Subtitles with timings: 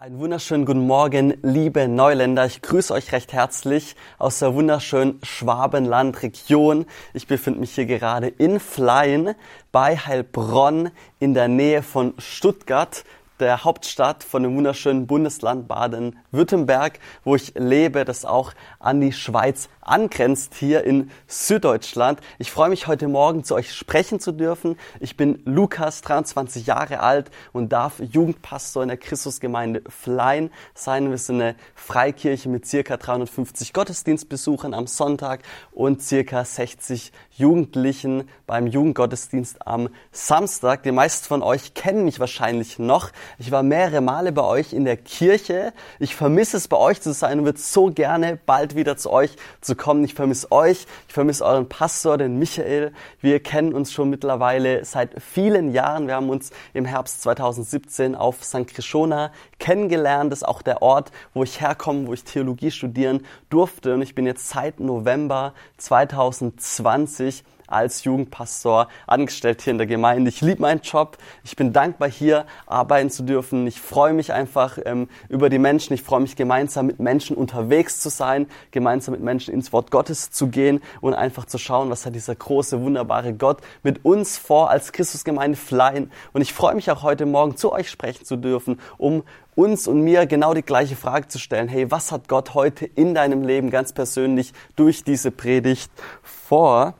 [0.00, 2.46] Einen wunderschönen guten Morgen, liebe Neuländer.
[2.46, 6.86] Ich grüße euch recht herzlich aus der wunderschönen Schwabenland-Region.
[7.14, 9.34] Ich befinde mich hier gerade in Flein
[9.72, 13.02] bei Heilbronn in der Nähe von Stuttgart
[13.40, 19.68] der Hauptstadt von dem wunderschönen Bundesland Baden-Württemberg, wo ich lebe, das auch an die Schweiz
[19.88, 22.20] angrenzt, hier in Süddeutschland.
[22.38, 24.76] Ich freue mich heute Morgen zu euch sprechen zu dürfen.
[25.00, 31.10] Ich bin Lukas, 23 Jahre alt und darf Jugendpastor in der Christusgemeinde Flein sein.
[31.10, 35.40] Wir sind eine Freikirche mit circa 350 Gottesdienstbesuchern am Sonntag
[35.72, 40.82] und circa 60 Jugendlichen beim Jugendgottesdienst am Samstag.
[40.82, 43.10] Die meisten von euch kennen mich wahrscheinlich noch.
[43.38, 45.72] Ich war mehrere Male bei euch in der Kirche.
[45.98, 49.36] Ich vermisse es, bei euch zu sein und würde so gerne bald wieder zu euch
[49.60, 50.04] zu kommen.
[50.04, 50.86] Ich vermisse euch.
[51.06, 52.92] Ich vermisse euren Pastor, den Michael.
[53.22, 56.06] Wir kennen uns schon mittlerweile seit vielen Jahren.
[56.06, 58.66] Wir haben uns im Herbst 2017 auf St.
[58.66, 60.30] Krishona kennengelernt.
[60.32, 63.94] Das ist auch der Ort, wo ich herkomme, wo ich Theologie studieren durfte.
[63.94, 70.28] Und ich bin jetzt seit November 2020 als Jugendpastor angestellt hier in der Gemeinde.
[70.28, 71.18] Ich liebe meinen Job.
[71.44, 73.66] Ich bin dankbar, hier arbeiten zu dürfen.
[73.66, 75.92] Ich freue mich einfach ähm, über die Menschen.
[75.92, 80.30] Ich freue mich, gemeinsam mit Menschen unterwegs zu sein, gemeinsam mit Menschen ins Wort Gottes
[80.30, 84.70] zu gehen und einfach zu schauen, was hat dieser große, wunderbare Gott mit uns vor
[84.70, 86.10] als Christusgemeinde Fleien.
[86.32, 89.22] Und ich freue mich auch heute Morgen zu euch sprechen zu dürfen, um
[89.58, 91.66] uns und mir genau die gleiche Frage zu stellen.
[91.66, 95.90] Hey, was hat Gott heute in deinem Leben ganz persönlich durch diese Predigt
[96.22, 96.94] vor?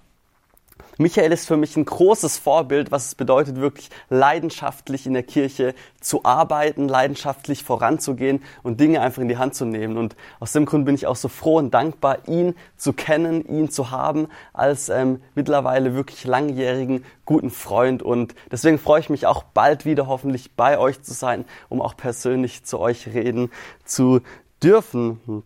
[1.01, 5.77] Michael ist für mich ein großes Vorbild, was es bedeutet, wirklich leidenschaftlich in der Kirche
[6.01, 9.97] zu arbeiten, leidenschaftlich voranzugehen und Dinge einfach in die Hand zu nehmen.
[9.97, 13.71] Und aus dem Grund bin ich auch so froh und dankbar, ihn zu kennen, ihn
[13.71, 18.03] zu haben als ähm, mittlerweile wirklich langjährigen guten Freund.
[18.03, 21.97] Und deswegen freue ich mich auch bald wieder hoffentlich bei euch zu sein, um auch
[21.97, 23.53] persönlich zu euch reden
[23.85, 24.21] zu
[24.65, 25.45] dürfen.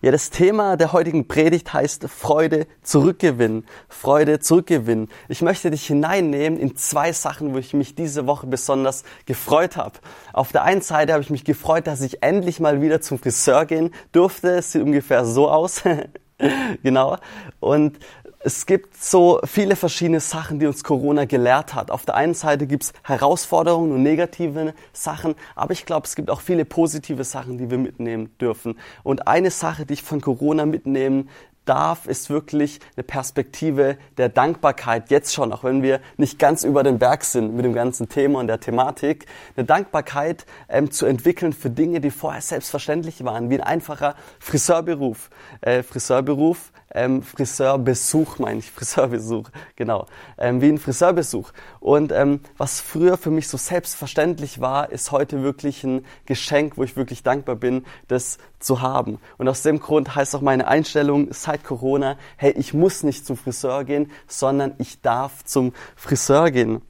[0.00, 3.64] Ja, das Thema der heutigen Predigt heißt Freude zurückgewinnen.
[3.88, 5.08] Freude zurückgewinnen.
[5.28, 9.98] Ich möchte dich hineinnehmen in zwei Sachen, wo ich mich diese Woche besonders gefreut habe.
[10.32, 13.64] Auf der einen Seite habe ich mich gefreut, dass ich endlich mal wieder zum Friseur
[13.64, 14.56] gehen durfte.
[14.56, 15.82] Es sieht ungefähr so aus.
[16.82, 17.16] genau.
[17.60, 17.98] Und
[18.46, 21.90] es gibt so viele verschiedene Sachen, die uns Corona gelehrt hat.
[21.90, 26.28] Auf der einen Seite gibt es Herausforderungen und negative Sachen, aber ich glaube, es gibt
[26.28, 28.78] auch viele positive Sachen, die wir mitnehmen dürfen.
[29.02, 31.30] Und eine Sache, die ich von Corona mitnehmen
[31.64, 36.82] darf, ist wirklich eine Perspektive der Dankbarkeit jetzt schon, auch wenn wir nicht ganz über
[36.82, 39.26] den Berg sind mit dem ganzen Thema und der Thematik,
[39.56, 45.30] eine Dankbarkeit ähm, zu entwickeln für Dinge, die vorher selbstverständlich waren, wie ein einfacher Friseurberuf.
[45.60, 50.06] Äh, Friseurberuf ähm, Friseurbesuch, meine ich, Friseurbesuch, genau,
[50.38, 51.50] ähm, wie ein Friseurbesuch.
[51.80, 56.84] Und ähm, was früher für mich so selbstverständlich war, ist heute wirklich ein Geschenk, wo
[56.84, 59.18] ich wirklich dankbar bin, das zu haben.
[59.36, 63.36] Und aus dem Grund heißt auch meine Einstellung seit Corona, hey, ich muss nicht zum
[63.36, 66.82] Friseur gehen, sondern ich darf zum Friseur gehen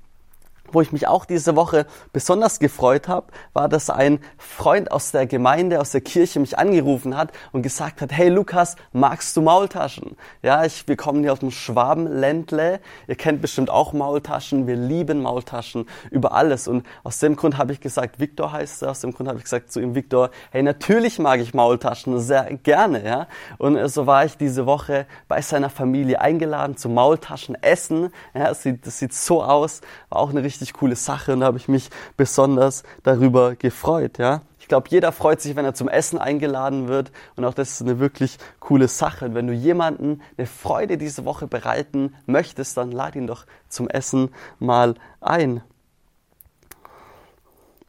[0.73, 5.27] wo ich mich auch diese Woche besonders gefreut habe, war, dass ein Freund aus der
[5.27, 10.17] Gemeinde, aus der Kirche mich angerufen hat und gesagt hat, hey Lukas, magst du Maultaschen?
[10.43, 12.81] Ja, ich, wir kommen hier aus dem Schwabenländle.
[13.07, 14.67] Ihr kennt bestimmt auch Maultaschen.
[14.67, 16.69] Wir lieben Maultaschen über alles.
[16.69, 18.91] Und aus dem Grund habe ich gesagt, Viktor heißt er.
[18.91, 22.45] Aus dem Grund habe ich gesagt zu ihm, Viktor, hey, natürlich mag ich Maultaschen sehr
[22.63, 23.05] gerne.
[23.05, 23.27] Ja,
[23.59, 28.11] und so war ich diese Woche bei seiner Familie eingeladen zum Maultaschenessen.
[28.35, 29.81] Ja, das sieht, das sieht so aus.
[30.09, 34.43] War auch eine richtig coole Sache und da habe ich mich besonders darüber gefreut, ja.
[34.61, 37.83] Ich glaube, jeder freut sich, wenn er zum Essen eingeladen wird und auch das ist
[37.83, 39.27] eine wirklich coole Sache.
[39.27, 43.91] Und wenn du jemanden eine Freude diese Woche bereiten möchtest, dann lad ihn doch zum
[43.91, 45.63] Essen mal ein.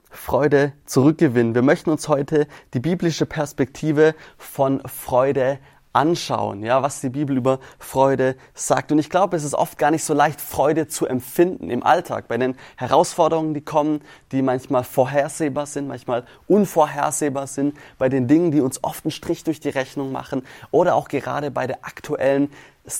[0.09, 1.55] Freude zurückgewinnen.
[1.55, 5.59] Wir möchten uns heute die biblische Perspektive von Freude
[5.95, 8.91] anschauen, ja, was die Bibel über Freude sagt.
[8.91, 12.27] Und ich glaube, es ist oft gar nicht so leicht, Freude zu empfinden im Alltag,
[12.27, 14.01] bei den Herausforderungen, die kommen,
[14.31, 19.43] die manchmal vorhersehbar sind, manchmal unvorhersehbar sind, bei den Dingen, die uns oft einen Strich
[19.43, 22.51] durch die Rechnung machen oder auch gerade bei der aktuellen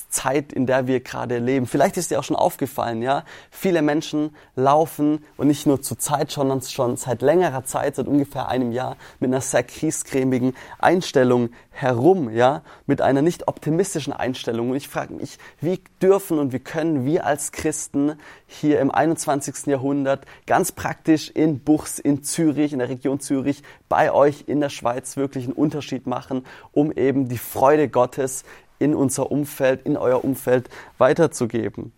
[0.08, 1.66] Zeit, in der wir gerade leben.
[1.66, 3.24] Vielleicht ist dir auch schon aufgefallen, ja.
[3.50, 8.48] Viele Menschen laufen und nicht nur zur Zeit, sondern schon seit längerer Zeit, seit ungefähr
[8.48, 12.62] einem Jahr, mit einer sehr kriescremigen Einstellung herum, ja.
[12.86, 14.70] Mit einer nicht optimistischen Einstellung.
[14.70, 19.66] Und ich frage mich, wie dürfen und wie können wir als Christen hier im 21.
[19.66, 24.68] Jahrhundert ganz praktisch in Buchs, in Zürich, in der Region Zürich, bei euch in der
[24.68, 28.44] Schweiz wirklich einen Unterschied machen, um eben die Freude Gottes
[28.78, 30.68] in unser Umfeld, in euer Umfeld
[30.98, 31.92] weiterzugeben.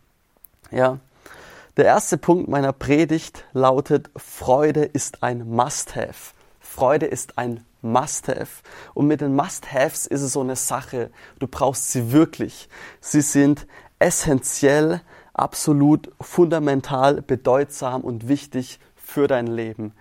[0.71, 0.99] Ja.
[1.77, 6.35] Der erste Punkt meiner Predigt lautet, Freude ist ein Must-Have.
[6.61, 8.63] Freude ist ein Must-Have.
[8.95, 11.11] Und mit den Must-Haves ist es so eine Sache.
[11.39, 12.69] Du brauchst sie wirklich.
[13.01, 13.67] Sie sind
[14.01, 15.01] essentiell,
[15.35, 19.93] absolut fundamental, bedeutsam und wichtig für dein Leben.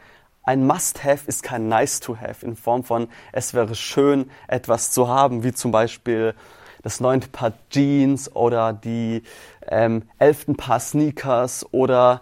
[0.44, 5.54] Ein Must-Have ist kein Nice-to-Have in Form von, es wäre schön, etwas zu haben, wie
[5.54, 6.36] zum Beispiel
[6.84, 9.24] das neunte Paar Jeans oder die
[9.68, 12.22] ähm, elften Paar Sneakers oder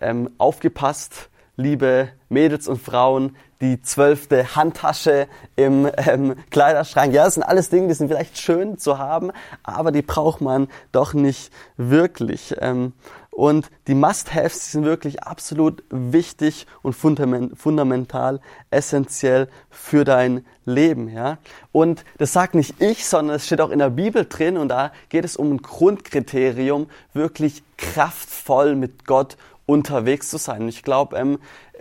[0.00, 7.14] ähm, aufgepasst, liebe Mädels und Frauen, die zwölfte Handtasche im ähm, Kleiderschrank.
[7.14, 9.30] Ja, das sind alles Dinge, die sind vielleicht schön zu haben,
[9.62, 12.54] aber die braucht man doch nicht wirklich.
[12.60, 12.92] Ähm,
[13.36, 18.40] und die Must-Haves sind wirklich absolut wichtig und fundamental,
[18.70, 21.10] essentiell für dein Leben.
[21.10, 21.36] Ja?
[21.70, 24.90] Und das sagt nicht ich, sondern es steht auch in der Bibel drin und da
[25.10, 29.36] geht es um ein Grundkriterium, wirklich kraftvoll mit Gott
[29.66, 30.62] unterwegs zu sein.
[30.62, 31.38] Und ich glaube, ähm,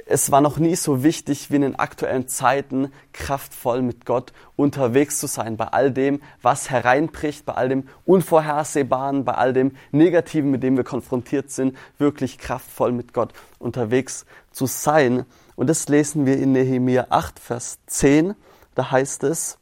[0.07, 5.19] es war noch nie so wichtig wie in den aktuellen Zeiten, kraftvoll mit Gott unterwegs
[5.19, 5.55] zu sein.
[5.55, 10.75] Bei all dem, was hereinbricht, bei all dem Unvorhersehbaren, bei all dem Negativen, mit dem
[10.77, 15.25] wir konfrontiert sind, wirklich kraftvoll mit Gott unterwegs zu sein.
[15.55, 18.35] Und das lesen wir in Nehemiah 8, Vers 10.
[18.73, 19.57] Da heißt es,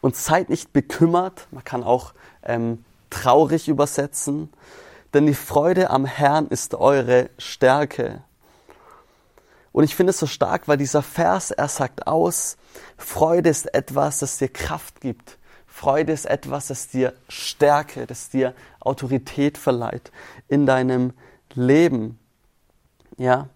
[0.00, 2.12] und seid nicht bekümmert, man kann auch
[2.42, 4.50] ähm, traurig übersetzen,
[5.14, 8.22] denn die Freude am Herrn ist eure Stärke.
[9.72, 12.56] Und ich finde es so stark, weil dieser Vers, er sagt aus,
[12.96, 15.38] Freude ist etwas, das dir Kraft gibt.
[15.66, 20.10] Freude ist etwas, das dir Stärke, das dir Autorität verleiht
[20.48, 21.12] in deinem
[21.52, 22.18] Leben.
[23.18, 23.48] Ja.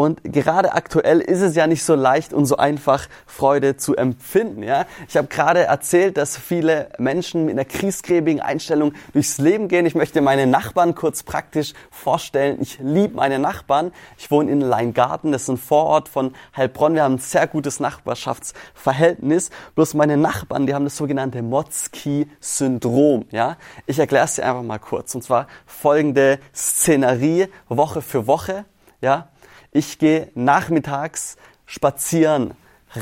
[0.00, 4.62] Und gerade aktuell ist es ja nicht so leicht und so einfach, Freude zu empfinden.
[4.62, 4.86] Ja?
[5.06, 9.84] Ich habe gerade erzählt, dass viele Menschen mit einer kriesgräbigen Einstellung durchs Leben gehen.
[9.84, 12.62] Ich möchte meine Nachbarn kurz praktisch vorstellen.
[12.62, 13.92] Ich liebe meine Nachbarn.
[14.16, 16.94] Ich wohne in Leingarten, das ist ein Vorort von Heilbronn.
[16.94, 19.50] Wir haben ein sehr gutes Nachbarschaftsverhältnis.
[19.74, 23.26] Bloß meine Nachbarn, die haben das sogenannte Motzki-Syndrom.
[23.32, 23.58] Ja?
[23.84, 25.14] Ich erkläre es dir einfach mal kurz.
[25.14, 28.64] Und zwar folgende Szenerie, Woche für Woche.
[29.02, 29.28] Ja?
[29.72, 31.36] Ich gehe nachmittags
[31.66, 32.54] spazieren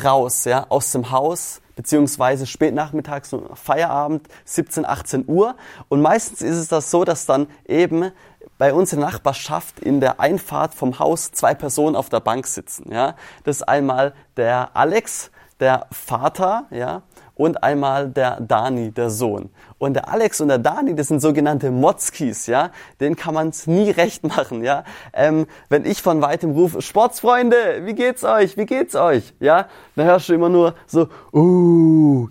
[0.04, 5.54] raus, ja, aus dem Haus, beziehungsweise spät nachmittags, Feierabend, 17, 18 Uhr.
[5.88, 8.12] Und meistens ist es das so, dass dann eben
[8.58, 12.46] bei uns in der Nachbarschaft in der Einfahrt vom Haus zwei Personen auf der Bank
[12.46, 13.14] sitzen, ja.
[13.44, 15.30] Das ist einmal der Alex,
[15.60, 17.02] der Vater, ja,
[17.38, 19.48] und einmal der Dani, der Sohn.
[19.78, 22.70] Und der Alex und der Dani, das sind sogenannte Motzkis, ja.
[23.00, 24.84] Den kann man es nie recht machen, ja.
[25.14, 28.56] Ähm, wenn ich von weitem rufe, Sportsfreunde, wie geht's euch?
[28.56, 29.32] Wie geht's euch?
[29.38, 32.28] Ja, dann hörst du immer nur so, uh,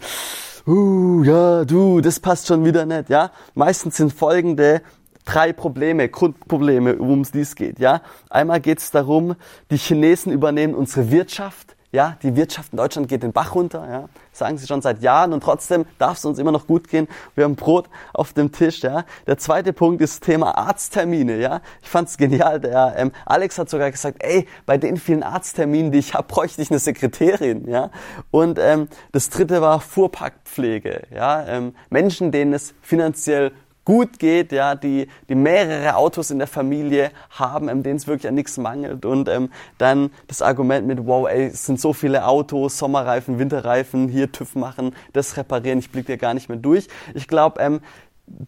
[0.67, 3.31] uh, ja, du, das passt schon wieder nicht, ja.
[3.55, 4.81] Meistens sind folgende
[5.23, 8.01] drei Probleme, Grundprobleme, worum es dies geht, ja.
[8.29, 9.35] Einmal geht es darum,
[9.71, 14.09] die Chinesen übernehmen unsere Wirtschaft, ja, die Wirtschaft in Deutschland geht den Bach runter, ja,
[14.33, 17.07] sagen sie schon seit Jahren und trotzdem darf es uns immer noch gut gehen.
[17.35, 19.05] Wir haben Brot auf dem Tisch, ja.
[19.25, 21.61] Der zweite Punkt ist Thema Arzttermine, ja.
[21.81, 22.59] Ich fand's genial.
[22.59, 26.61] Der ähm, Alex hat sogar gesagt, ey, bei den vielen Arztterminen, die ich habe, bräuchte
[26.61, 27.89] ich eine Sekretärin, ja.
[28.31, 31.45] Und ähm, das dritte war Fuhrparkpflege, ja.
[31.47, 33.53] Ähm, Menschen, denen es finanziell
[33.87, 38.27] gut geht, ja, die, die mehrere Autos in der Familie haben, ähm, denen es wirklich
[38.27, 39.05] an nichts mangelt.
[39.05, 44.09] Und ähm, dann das Argument mit, wow, ey, es sind so viele Autos, Sommerreifen, Winterreifen,
[44.09, 46.89] hier TÜV machen, das reparieren, ich blicke ja gar nicht mehr durch.
[47.13, 47.79] Ich glaube, ähm,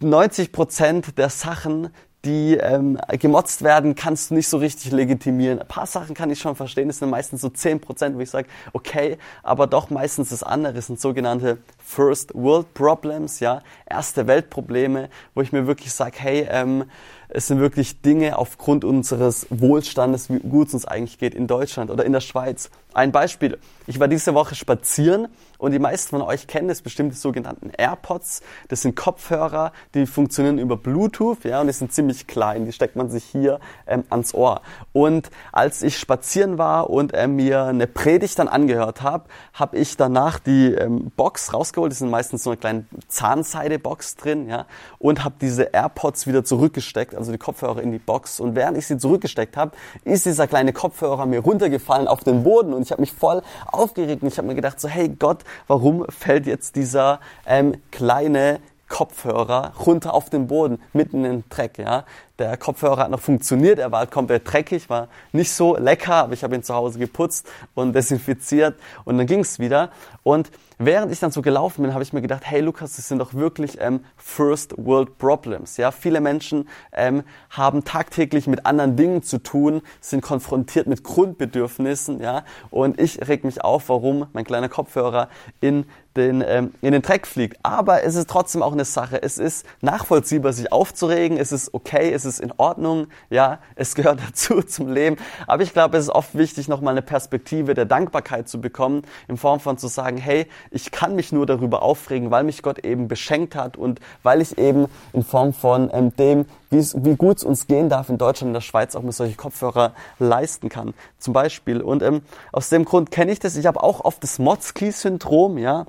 [0.01, 1.87] 90 Prozent der Sachen,
[2.25, 5.59] die ähm, gemotzt werden, kannst du nicht so richtig legitimieren.
[5.59, 8.29] Ein paar Sachen kann ich schon verstehen, das sind meistens so 10 Prozent, wo ich
[8.29, 15.09] sage, okay, aber doch meistens das andere sind sogenannte First World Problems, ja, erste Weltprobleme,
[15.33, 16.83] wo ich mir wirklich sage, hey, ähm,
[17.29, 21.91] es sind wirklich Dinge aufgrund unseres Wohlstandes, wie gut es uns eigentlich geht in Deutschland
[21.91, 22.69] oder in der Schweiz.
[22.93, 23.59] Ein Beispiel.
[23.85, 25.27] Ich war diese Woche spazieren
[25.59, 28.41] und die meisten von euch kennen das bestimmt die sogenannten AirPods.
[28.69, 32.65] Das sind Kopfhörer, die funktionieren über Bluetooth, ja, und die sind ziemlich klein.
[32.65, 34.61] Die steckt man sich hier ähm, ans Ohr.
[34.93, 39.97] Und als ich spazieren war und äh, mir eine Predigt dann angehört habe, habe ich
[39.97, 41.91] danach die ähm, Box rausgeholt.
[41.91, 44.65] Das sind meistens so eine kleine Zahnseide-Box drin, ja,
[44.97, 48.39] und habe diese AirPods wieder zurückgesteckt, also die Kopfhörer in die Box.
[48.39, 49.71] Und während ich sie zurückgesteckt habe,
[50.05, 54.21] ist dieser kleine Kopfhörer mir runtergefallen auf den Boden und ich habe mich voll aufgeregt
[54.21, 59.73] und ich habe mir gedacht so, hey Gott, warum fällt jetzt dieser ähm, kleine Kopfhörer
[59.85, 62.05] runter auf den Boden, mitten in den Dreck, ja?
[62.39, 66.33] der Kopfhörer hat noch funktioniert, er war halt komplett dreckig, war nicht so lecker, aber
[66.33, 68.75] ich habe ihn zu Hause geputzt und desinfiziert
[69.05, 69.91] und dann ging es wieder.
[70.23, 70.49] Und
[70.79, 73.33] während ich dann so gelaufen bin, habe ich mir gedacht, hey Lukas, das sind doch
[73.33, 75.77] wirklich ähm, First World Problems.
[75.77, 82.21] Ja, viele Menschen ähm, haben tagtäglich mit anderen Dingen zu tun, sind konfrontiert mit Grundbedürfnissen.
[82.21, 85.27] Ja, und ich reg mich auf, warum mein kleiner Kopfhörer
[85.59, 87.57] in den, ähm, in den Dreck fliegt.
[87.63, 89.21] Aber es ist trotzdem auch eine Sache.
[89.21, 91.37] Es ist nachvollziehbar, sich aufzuregen.
[91.37, 93.07] Es ist okay, es ist in Ordnung.
[93.29, 95.17] Ja, es gehört dazu zum Leben.
[95.47, 99.37] Aber ich glaube, es ist oft wichtig, nochmal eine Perspektive der Dankbarkeit zu bekommen, in
[99.37, 103.07] Form von zu sagen, hey, ich kann mich nur darüber aufregen, weil mich Gott eben
[103.07, 107.67] beschenkt hat und weil ich eben in Form von ähm, dem, wie gut es uns
[107.67, 110.93] gehen darf in Deutschland und der Schweiz auch mit solche Kopfhörer leisten kann.
[111.17, 111.81] Zum Beispiel.
[111.81, 112.21] Und ähm,
[112.51, 113.55] aus dem Grund kenne ich das.
[113.55, 115.85] Ich habe auch oft das Motzki-Syndrom, ja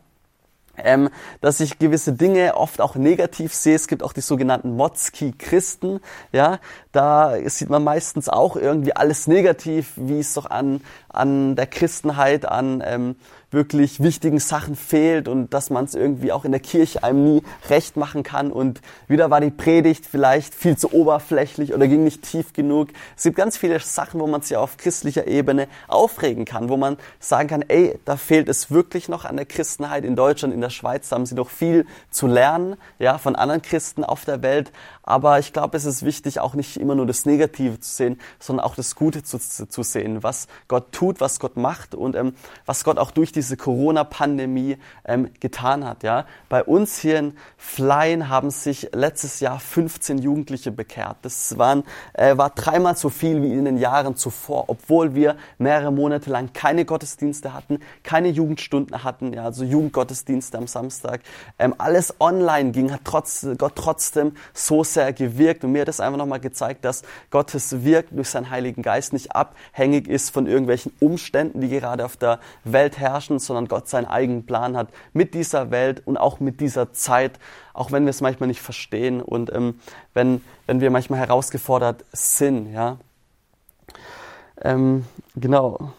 [0.85, 1.11] ähm,
[1.41, 3.75] dass ich gewisse Dinge oft auch negativ sehe.
[3.75, 6.01] Es gibt auch die sogenannten Motzki-Christen,
[6.33, 6.59] ja,
[6.93, 12.47] da sieht man meistens auch irgendwie alles negativ, wie es doch an, an der Christenheit,
[12.47, 13.17] an ähm,
[13.51, 17.43] wirklich wichtigen Sachen fehlt und dass man es irgendwie auch in der Kirche einem nie
[17.69, 18.53] recht machen kann.
[18.53, 22.89] Und wieder war die Predigt vielleicht viel zu oberflächlich oder ging nicht tief genug.
[23.17, 26.97] Es gibt ganz viele Sachen, wo man sich auf christlicher Ebene aufregen kann, wo man
[27.19, 30.71] sagen kann, ey, da fehlt es wirklich noch an der Christenheit in Deutschland, in der
[30.71, 34.71] Schweiz, da haben sie doch viel zu lernen, ja, von anderen Christen auf der Welt.
[35.11, 38.65] Aber ich glaube, es ist wichtig, auch nicht immer nur das Negative zu sehen, sondern
[38.65, 42.33] auch das Gute zu, zu sehen, was Gott tut, was Gott macht und ähm,
[42.65, 46.05] was Gott auch durch diese Corona-Pandemie ähm, getan hat.
[46.05, 51.17] Ja, bei uns hier in Flein haben sich letztes Jahr 15 Jugendliche bekehrt.
[51.23, 55.91] Das waren äh, war dreimal so viel wie in den Jahren zuvor, obwohl wir mehrere
[55.91, 61.23] Monate lang keine Gottesdienste hatten, keine Jugendstunden hatten, ja, also Jugendgottesdienste am Samstag.
[61.59, 65.89] Ähm, alles online ging, hat trotz, Gott trotzdem so sehr er gewirkt und mir hat
[65.89, 70.47] das einfach nochmal gezeigt, dass Gottes Wirken durch seinen Heiligen Geist nicht abhängig ist von
[70.47, 75.35] irgendwelchen Umständen, die gerade auf der Welt herrschen, sondern Gott seinen eigenen Plan hat mit
[75.35, 77.39] dieser Welt und auch mit dieser Zeit,
[77.75, 79.81] auch wenn wir es manchmal nicht verstehen und ähm,
[80.15, 82.99] wenn, wenn wir manchmal herausgefordert sind, ja.
[84.63, 85.05] Ähm,
[85.37, 85.93] genau.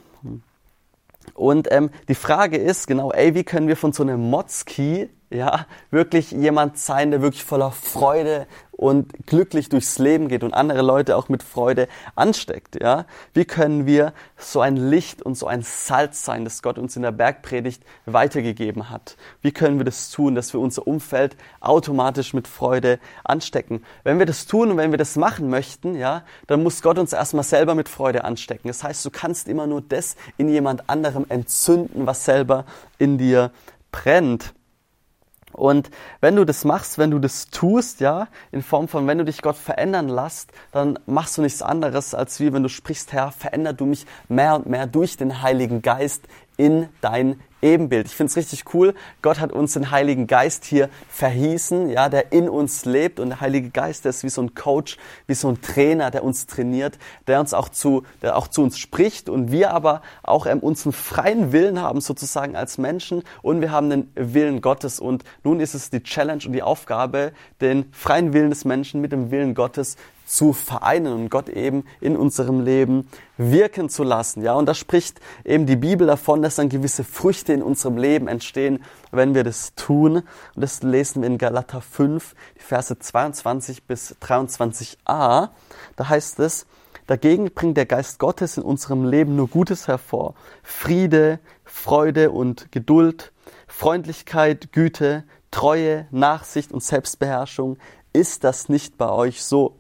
[1.33, 5.65] Und ähm, die Frage ist genau, ey, wie können wir von so einem Motzki ja,
[5.89, 8.47] wirklich jemand sein, der wirklich voller Freude
[8.81, 13.05] und glücklich durchs Leben geht und andere Leute auch mit Freude ansteckt, ja?
[13.31, 17.03] Wie können wir so ein Licht und so ein Salz sein, das Gott uns in
[17.03, 19.17] der Bergpredigt weitergegeben hat?
[19.43, 23.83] Wie können wir das tun, dass wir unser Umfeld automatisch mit Freude anstecken?
[24.03, 27.13] Wenn wir das tun und wenn wir das machen möchten, ja, dann muss Gott uns
[27.13, 28.67] erstmal selber mit Freude anstecken.
[28.67, 32.65] Das heißt, du kannst immer nur das in jemand anderem entzünden, was selber
[32.97, 33.51] in dir
[33.91, 34.55] brennt.
[35.53, 35.89] Und
[36.19, 39.41] wenn du das machst, wenn du das tust, ja, in Form von, wenn du dich
[39.41, 43.73] Gott verändern lässt, dann machst du nichts anderes, als wie wenn du sprichst, Herr, veränder
[43.73, 46.27] du mich mehr und mehr durch den Heiligen Geist
[46.61, 48.05] in dein Ebenbild.
[48.05, 48.93] Ich finde es richtig cool.
[49.23, 53.19] Gott hat uns den Heiligen Geist hier verhießen, ja, der in uns lebt.
[53.19, 56.23] Und der Heilige Geist, der ist wie so ein Coach, wie so ein Trainer, der
[56.23, 59.27] uns trainiert, der uns auch zu, der auch zu uns spricht.
[59.27, 63.23] Und wir aber auch ähm, unseren freien Willen haben, sozusagen als Menschen.
[63.41, 64.99] Und wir haben den Willen Gottes.
[64.99, 69.11] Und nun ist es die Challenge und die Aufgabe, den freien Willen des Menschen mit
[69.11, 69.97] dem Willen Gottes
[70.31, 74.41] zu vereinen und Gott eben in unserem Leben wirken zu lassen.
[74.43, 78.29] Ja, und da spricht eben die Bibel davon, dass dann gewisse Früchte in unserem Leben
[78.29, 80.17] entstehen, wenn wir das tun.
[80.17, 85.49] Und das lesen wir in Galater 5, die Verse 22 bis 23a.
[85.97, 86.65] Da heißt es,
[87.07, 90.35] Dagegen bringt der Geist Gottes in unserem Leben nur Gutes hervor.
[90.63, 93.33] Friede, Freude und Geduld,
[93.67, 97.77] Freundlichkeit, Güte, Treue, Nachsicht und Selbstbeherrschung.
[98.13, 99.75] Ist das nicht bei euch so?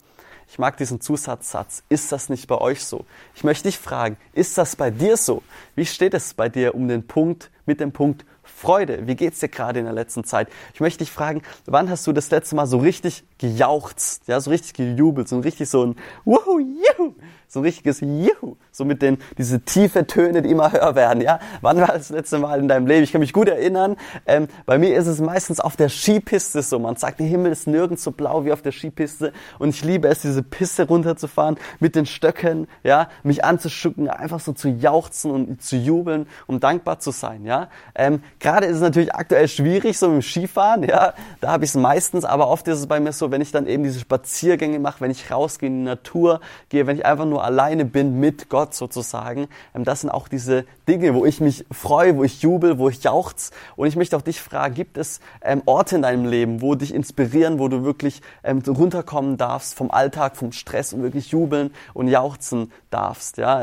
[0.51, 1.81] Ich mag diesen Zusatzsatz.
[1.87, 3.05] Ist das nicht bei euch so?
[3.35, 5.43] Ich möchte dich fragen, ist das bei dir so?
[5.75, 9.07] Wie steht es bei dir um den Punkt, mit dem Punkt Freude?
[9.07, 10.49] Wie geht's dir gerade in der letzten Zeit?
[10.73, 14.49] Ich möchte dich fragen, wann hast du das letzte Mal so richtig gejauchzt, ja, so
[14.49, 17.15] richtig gejubelt, so richtig so ein Wuhu, Juhu,
[17.51, 21.39] so ein richtiges Juhu, so mit den, diese tiefe Töne, die immer höher werden, ja.
[21.59, 23.03] Wann war das letzte Mal in deinem Leben?
[23.03, 26.79] Ich kann mich gut erinnern, ähm, bei mir ist es meistens auf der Skipiste so,
[26.79, 30.07] man sagt, der Himmel ist nirgends so blau wie auf der Skipiste und ich liebe
[30.07, 35.61] es, diese Piste runterzufahren, mit den Stöcken, ja, mich anzuschucken, einfach so zu jauchzen und
[35.61, 37.67] zu jubeln, um dankbar zu sein, ja.
[37.95, 40.83] Ähm, gerade ist es natürlich aktuell schwierig, so im Skifahren.
[40.83, 43.51] Ja, da habe ich es meistens, aber oft ist es bei mir so, wenn ich
[43.51, 46.39] dann eben diese Spaziergänge mache, wenn ich rausgehe in die Natur
[46.69, 49.47] gehe, wenn ich einfach nur alleine bin mit Gott sozusagen.
[49.75, 53.03] Ähm, das sind auch diese Dinge, wo ich mich freue, wo ich jubel, wo ich
[53.03, 53.51] jauchz.
[53.75, 56.93] Und ich möchte auch dich fragen: Gibt es ähm, Orte in deinem Leben, wo dich
[56.93, 62.07] inspirieren, wo du wirklich ähm, runterkommen darfst vom Alltag, vom Stress und wirklich jubeln und
[62.07, 63.37] jauchzen darfst?
[63.37, 63.61] Ja,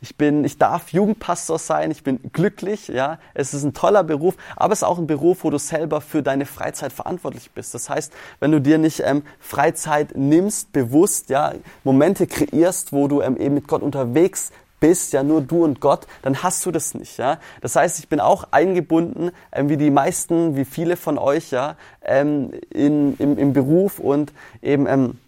[0.00, 1.90] ich bin, ich darf Jugendpastor sein.
[1.90, 2.88] Ich bin glücklich.
[2.88, 6.00] Ja, es ist ein toller Beruf, aber es ist auch ein Beruf, wo du selber
[6.00, 7.74] für deine Freizeit verantwortlich bist.
[7.74, 9.02] Das heißt, wenn du dir nicht
[9.40, 11.52] Freizeit nimmst, bewusst, ja,
[11.84, 16.06] Momente kreierst, wo du ähm, eben mit Gott unterwegs bist, ja nur du und Gott,
[16.22, 17.38] dann hast du das nicht, ja.
[17.60, 21.76] Das heißt, ich bin auch eingebunden, ähm, wie die meisten, wie viele von euch, ja,
[22.02, 24.32] ähm, in, im, im Beruf und
[24.62, 25.18] eben ähm,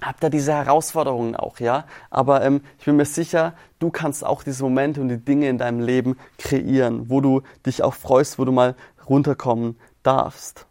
[0.00, 1.84] habt da diese Herausforderungen auch, ja.
[2.10, 5.58] Aber ähm, ich bin mir sicher, du kannst auch diese Momente und die Dinge in
[5.58, 8.74] deinem Leben kreieren, wo du dich auch freust, wo du mal
[9.08, 10.66] runterkommen darfst.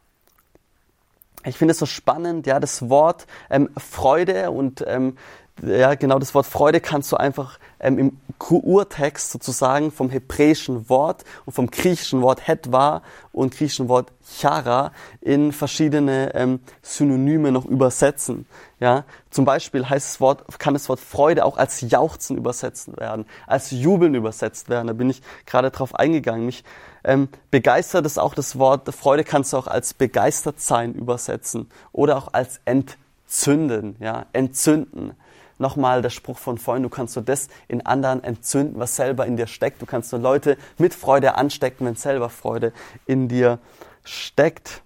[1.43, 5.17] Ich finde es so spannend, ja, das Wort ähm, Freude und ähm,
[5.63, 8.17] ja, genau das Wort Freude kannst du einfach ähm, im
[8.49, 14.91] Urtext sozusagen vom hebräischen Wort und vom griechischen Wort hetwa und griechischen Wort chara
[15.21, 18.47] in verschiedene ähm, Synonyme noch übersetzen.
[18.79, 23.25] Ja, zum Beispiel heißt das Wort, kann das Wort Freude auch als Jauchzen übersetzt werden,
[23.45, 24.87] als Jubeln übersetzt werden.
[24.87, 26.47] Da bin ich gerade drauf eingegangen.
[26.47, 26.63] Mich
[27.03, 32.17] ähm, begeistert ist auch das Wort Freude kannst du auch als begeistert sein übersetzen oder
[32.17, 35.15] auch als entzünden, ja, entzünden
[35.61, 39.37] nochmal der Spruch von vorhin, du kannst so das in anderen entzünden, was selber in
[39.37, 39.81] dir steckt.
[39.81, 42.73] Du kannst so Leute mit Freude anstecken, wenn selber Freude
[43.05, 43.59] in dir
[44.03, 44.81] steckt.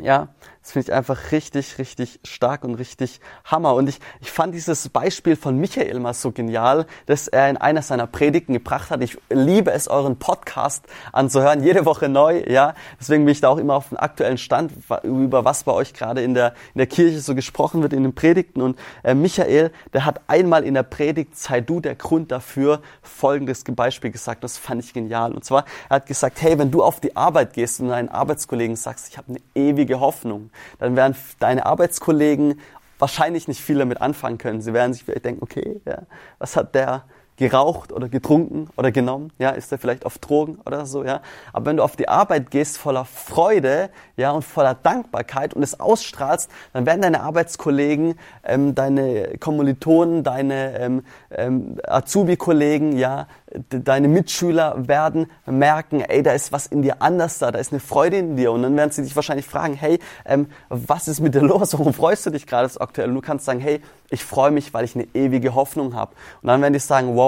[0.00, 0.28] Ja,
[0.64, 3.74] das finde ich einfach richtig, richtig stark und richtig Hammer.
[3.74, 7.82] Und ich, ich fand dieses Beispiel von Michael mal so genial, dass er in einer
[7.82, 9.02] seiner Predigten gebracht hat.
[9.02, 12.42] Ich liebe es, euren Podcast anzuhören, jede Woche neu.
[12.48, 15.92] Ja, deswegen bin ich da auch immer auf dem aktuellen Stand, über was bei euch
[15.92, 18.62] gerade in der, in der Kirche so gesprochen wird in den Predigten.
[18.62, 23.64] Und äh, Michael, der hat einmal in der Predigt, sei du der Grund dafür, folgendes
[23.64, 24.42] Beispiel gesagt.
[24.42, 25.34] Das fand ich genial.
[25.34, 28.76] Und zwar, er hat gesagt, hey, wenn du auf die Arbeit gehst und deinen Arbeitskollegen
[28.76, 32.60] sagst, ich habe eine ewige Hoffnung, dann werden deine Arbeitskollegen
[32.98, 34.60] wahrscheinlich nicht viel damit anfangen können.
[34.60, 36.02] Sie werden sich vielleicht denken, okay, ja,
[36.38, 37.04] was hat der
[37.36, 41.20] geraucht oder getrunken oder genommen, ja, ist er vielleicht auf Drogen oder so, ja.
[41.52, 45.80] Aber wenn du auf die Arbeit gehst voller Freude, ja, und voller Dankbarkeit und es
[45.80, 48.14] ausstrahlst, dann werden deine Arbeitskollegen,
[48.44, 53.26] ähm, deine Kommilitonen, deine ähm, ähm, Azubi-Kollegen, ja,
[53.68, 57.80] deine Mitschüler werden merken, ey, da ist was in dir anders da, da ist eine
[57.80, 58.52] Freude in dir.
[58.52, 61.72] Und dann werden sie dich wahrscheinlich fragen, hey, ähm, was ist mit dir los?
[61.72, 63.08] Warum freust du dich gerade so aktuell?
[63.08, 63.80] Und du kannst sagen, hey,
[64.10, 66.12] ich freue mich, weil ich eine ewige Hoffnung habe.
[66.42, 67.23] Und dann werden die sagen, wow,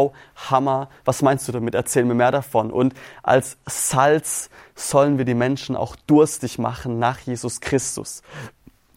[0.50, 1.74] Hammer, was meinst du damit?
[1.74, 2.70] Erzähl mir mehr davon.
[2.70, 8.22] Und als Salz sollen wir die Menschen auch durstig machen nach Jesus Christus.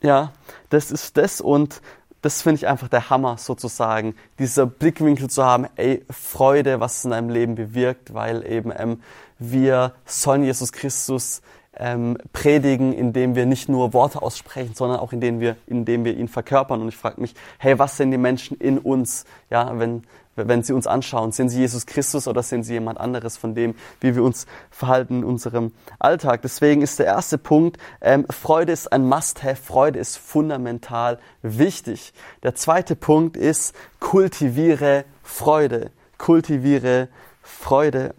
[0.02, 0.32] Ja,
[0.70, 1.82] das ist das und
[2.22, 7.12] das finde ich einfach der Hammer sozusagen, dieser Blickwinkel zu haben, ey, Freude, was in
[7.12, 9.02] deinem Leben bewirkt, weil eben ähm,
[9.38, 11.42] wir sollen Jesus Christus
[11.76, 16.28] ähm, predigen, indem wir nicht nur Worte aussprechen, sondern auch indem wir, indem wir ihn
[16.28, 16.82] verkörpern.
[16.82, 20.04] Und ich frage mich, hey, was sind die Menschen in uns, ja, wenn
[20.48, 23.76] wenn Sie uns anschauen, sind Sie Jesus Christus oder sind Sie jemand anderes von dem,
[24.00, 26.42] wie wir uns verhalten in unserem Alltag?
[26.42, 32.14] Deswegen ist der erste Punkt, ähm, Freude ist ein Must-Have, Freude ist fundamental wichtig.
[32.44, 37.10] Der zweite Punkt ist, kultiviere Freude, kultiviere
[37.42, 38.14] Freude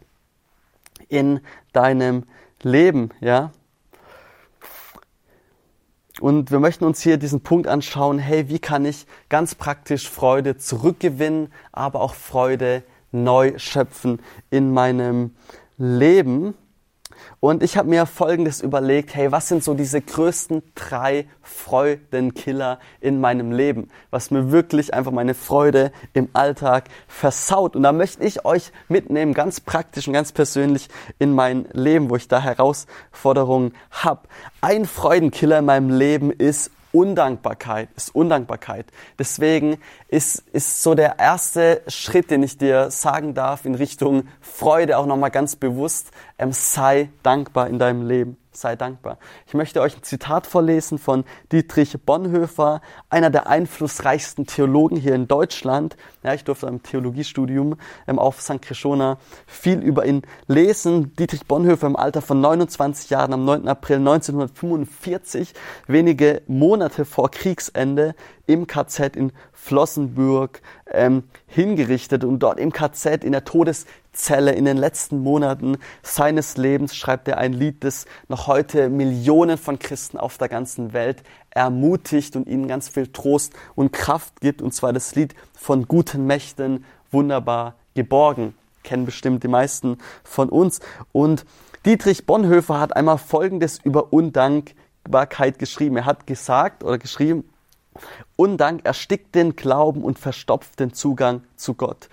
[1.09, 1.41] in
[1.73, 2.40] deinem Leben,
[3.21, 3.53] ja.
[6.21, 10.59] Und wir möchten uns hier diesen Punkt anschauen, hey, wie kann ich ganz praktisch Freude
[10.59, 14.21] zurückgewinnen, aber auch Freude neu schöpfen
[14.51, 15.35] in meinem
[15.79, 16.55] Leben.
[17.41, 23.19] Und ich habe mir Folgendes überlegt, hey, was sind so diese größten drei Freudenkiller in
[23.19, 27.77] meinem Leben, was mir wirklich einfach meine Freude im Alltag versaut.
[27.77, 32.17] Und da möchte ich euch mitnehmen, ganz praktisch und ganz persönlich in mein Leben, wo
[32.17, 34.29] ich da Herausforderungen habe.
[34.61, 38.87] Ein Freudenkiller in meinem Leben ist Undankbarkeit ist Undankbarkeit.
[39.19, 44.99] Deswegen ist, ist so der erste Schritt, den ich dir sagen darf in Richtung Freude
[44.99, 49.19] auch nochmal ganz bewusst, ähm, sei dankbar in deinem Leben sei dankbar.
[49.47, 55.29] Ich möchte euch ein Zitat vorlesen von Dietrich Bonhoeffer, einer der einflussreichsten Theologen hier in
[55.29, 55.97] Deutschland.
[56.23, 57.77] Ja, ich durfte im Theologiestudium
[58.09, 58.61] ähm, auf St.
[58.61, 61.15] Krishona viel über ihn lesen.
[61.15, 63.69] Dietrich Bonhoeffer im Alter von 29 Jahren am 9.
[63.69, 65.55] April 1945,
[65.87, 68.15] wenige Monate vor Kriegsende,
[68.51, 70.61] im KZ in Flossenbürg
[70.91, 74.53] ähm, hingerichtet und dort im KZ in der Todes Zelle.
[74.53, 79.79] In den letzten Monaten seines Lebens schreibt er ein Lied, das noch heute Millionen von
[79.79, 84.63] Christen auf der ganzen Welt ermutigt und ihnen ganz viel Trost und Kraft gibt.
[84.63, 88.55] Und zwar das Lied von guten Mächten, wunderbar geborgen.
[88.83, 90.81] Kennen bestimmt die meisten von uns.
[91.13, 91.45] Und
[91.87, 95.97] Dietrich Bonhoeffer hat einmal Folgendes über Undankbarkeit geschrieben.
[95.97, 97.45] Er hat gesagt oder geschrieben,
[98.37, 102.09] Undank erstickt den Glauben und verstopft den Zugang zu Gott.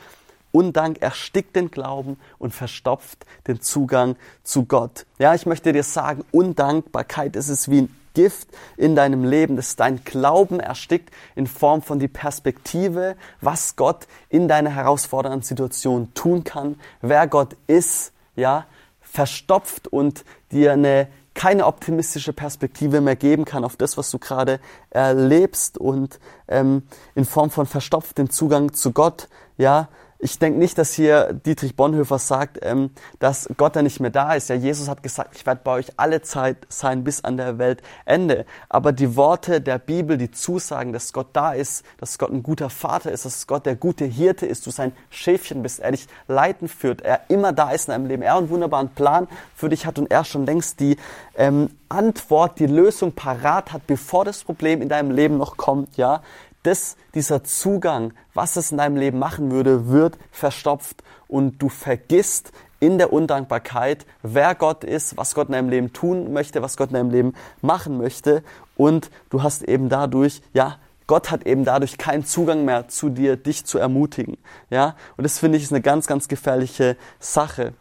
[0.58, 5.06] Undank erstickt den Glauben und verstopft den Zugang zu Gott.
[5.20, 9.76] Ja, ich möchte dir sagen, Undankbarkeit ist es wie ein Gift in deinem Leben, das
[9.76, 16.44] dein Glauben erstickt in Form von die Perspektive, was Gott in deiner herausfordernden Situation tun
[16.44, 18.66] kann, wer Gott ist, ja,
[19.00, 24.60] verstopft und dir eine keine optimistische Perspektive mehr geben kann auf das, was du gerade
[24.90, 26.82] erlebst und ähm,
[27.14, 29.88] in Form von verstopft den Zugang zu Gott, ja,
[30.20, 34.34] ich denke nicht, dass hier Dietrich Bonhoeffer sagt, ähm, dass Gott da nicht mehr da
[34.34, 34.50] ist.
[34.50, 38.46] Ja, Jesus hat gesagt, ich werde bei euch alle Zeit sein bis an der Weltende.
[38.68, 42.72] Aber die Worte der Bibel, die zusagen, dass Gott da ist, dass Gott ein guter
[42.72, 46.68] Vater ist, dass Gott der gute Hirte ist, du sein Schäfchen bist, er dich leiten
[46.68, 50.00] führt, er immer da ist in deinem Leben, er einen wunderbaren Plan für dich hat
[50.00, 50.98] und er schon längst die
[51.36, 56.22] ähm, Antwort, die Lösung parat hat, bevor das Problem in deinem Leben noch kommt, ja,
[56.68, 62.52] das, dieser Zugang, was es in deinem Leben machen würde, wird verstopft und du vergisst
[62.80, 66.90] in der Undankbarkeit, wer Gott ist, was Gott in deinem Leben tun möchte, was Gott
[66.90, 68.44] in deinem Leben machen möchte
[68.76, 70.78] und du hast eben dadurch, ja,
[71.08, 74.38] Gott hat eben dadurch keinen Zugang mehr zu dir, dich zu ermutigen,
[74.70, 77.74] ja, und das finde ich ist eine ganz, ganz gefährliche Sache.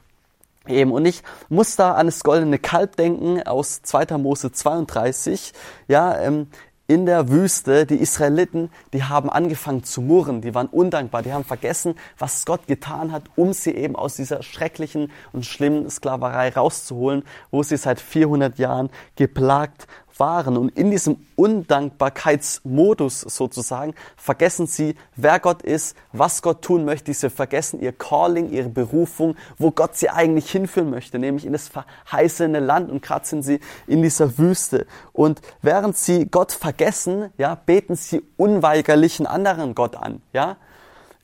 [0.68, 0.90] Eben.
[0.90, 4.18] Und ich muss da an das goldene Kalb denken aus 2.
[4.18, 5.53] Mose 32.
[5.87, 6.49] Ja, ähm,
[6.88, 11.44] in der Wüste, die Israeliten, die haben angefangen zu murren, die waren undankbar, die haben
[11.44, 17.25] vergessen, was Gott getan hat, um sie eben aus dieser schrecklichen und schlimmen Sklaverei rauszuholen,
[17.51, 20.57] wo sie seit 400 Jahren geplagt waren.
[20.57, 27.12] Und in diesem Undankbarkeitsmodus sozusagen vergessen sie, wer Gott ist, was Gott tun möchte.
[27.12, 31.68] Sie vergessen ihr Calling, ihre Berufung, wo Gott sie eigentlich hinführen möchte, nämlich in das
[31.68, 32.90] verheißene Land.
[32.90, 34.87] Und gerade sind sie in dieser Wüste.
[35.12, 40.57] Und während sie Gott vergessen, ja, beten sie unweigerlich einen anderen Gott an, ja.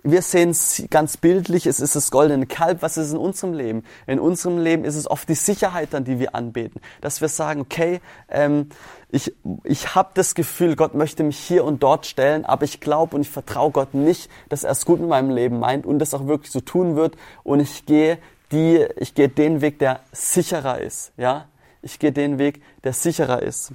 [0.04, 3.84] Wir sehen es ganz bildlich, es ist das goldene Kalb, was ist in unserem Leben?
[4.08, 6.80] In unserem Leben ist es oft die Sicherheit dann, die wir anbeten.
[7.00, 8.68] Dass wir sagen, okay, ähm,
[9.10, 13.14] ich, ich habe das Gefühl, Gott möchte mich hier und dort stellen, aber ich glaube
[13.14, 16.14] und ich vertraue Gott nicht, dass er es gut mit meinem Leben meint und das
[16.14, 17.16] auch wirklich so tun wird.
[17.44, 18.18] Und ich gehe
[18.50, 21.12] die, ich gehe den Weg, der sicherer ist.
[21.16, 21.46] Ja,
[21.80, 23.72] ich gehe den Weg, der sicherer ist.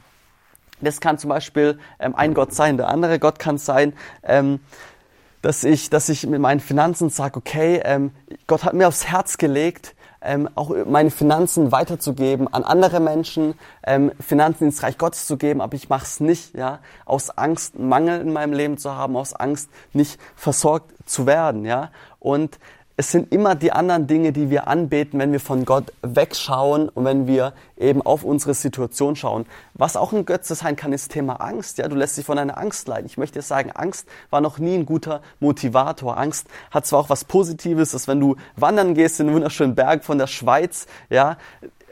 [0.82, 2.78] Das kann zum Beispiel ähm, ein Gott sein.
[2.78, 4.60] Der andere Gott kann sein, ähm,
[5.42, 8.12] dass ich, dass ich mit meinen Finanzen sage, okay, ähm,
[8.48, 13.54] Gott hat mir aufs Herz gelegt, ähm, auch meine Finanzen weiterzugeben an andere Menschen,
[13.86, 17.78] ähm, Finanzen ins Reich Gottes zu geben, aber ich mache es nicht, ja, aus Angst,
[17.78, 21.92] Mangel in meinem Leben zu haben, aus Angst, nicht versorgt zu werden, ja.
[22.20, 22.60] Und
[23.00, 27.06] es sind immer die anderen Dinge, die wir anbeten, wenn wir von Gott wegschauen und
[27.06, 29.46] wenn wir eben auf unsere Situation schauen.
[29.76, 31.78] Was auch ein Götze sein kann, ist Thema Angst.
[31.78, 33.06] Ja, du lässt dich von einer Angst leiden.
[33.06, 36.18] Ich möchte sagen, Angst war noch nie ein guter Motivator.
[36.18, 40.04] Angst hat zwar auch was Positives, dass wenn du wandern gehst in den wunderschönen Berg
[40.04, 41.38] von der Schweiz, ja,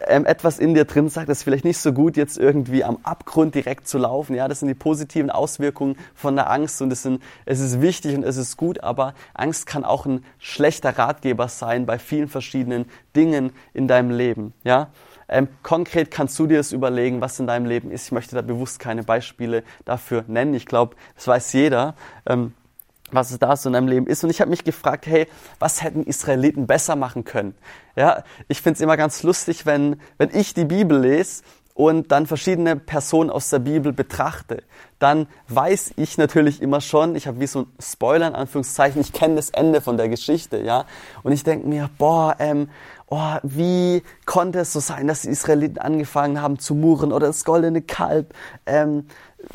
[0.07, 2.97] ähm, etwas in dir drin sagt, es ist vielleicht nicht so gut, jetzt irgendwie am
[3.03, 4.35] Abgrund direkt zu laufen.
[4.35, 8.15] Ja, das sind die positiven Auswirkungen von der Angst und es, sind, es ist wichtig
[8.15, 12.85] und es ist gut, aber Angst kann auch ein schlechter Ratgeber sein bei vielen verschiedenen
[13.15, 14.53] Dingen in deinem Leben.
[14.63, 14.89] Ja,
[15.27, 18.05] ähm, konkret kannst du dir das überlegen, was in deinem Leben ist.
[18.05, 20.53] Ich möchte da bewusst keine Beispiele dafür nennen.
[20.53, 21.95] Ich glaube, das weiß jeder.
[22.25, 22.53] Ähm,
[23.15, 24.23] was es da so in deinem Leben ist.
[24.23, 25.27] Und ich habe mich gefragt, hey,
[25.59, 27.55] was hätten Israeliten besser machen können?
[27.95, 31.43] Ja, ich finde es immer ganz lustig, wenn, wenn ich die Bibel lese
[31.75, 34.63] und dann verschiedene Personen aus der Bibel betrachte,
[34.97, 39.11] dann weiß ich natürlich immer schon, ich habe wie so ein Spoiler in Anführungszeichen, ich
[39.11, 40.85] kenne das Ende von der Geschichte, ja.
[41.23, 42.69] Und ich denke mir, boah, ähm,
[43.07, 47.43] oh, wie konnte es so sein, dass die Israeliten angefangen haben zu murren oder das
[47.43, 48.33] goldene Kalb?
[48.65, 49.07] Ähm,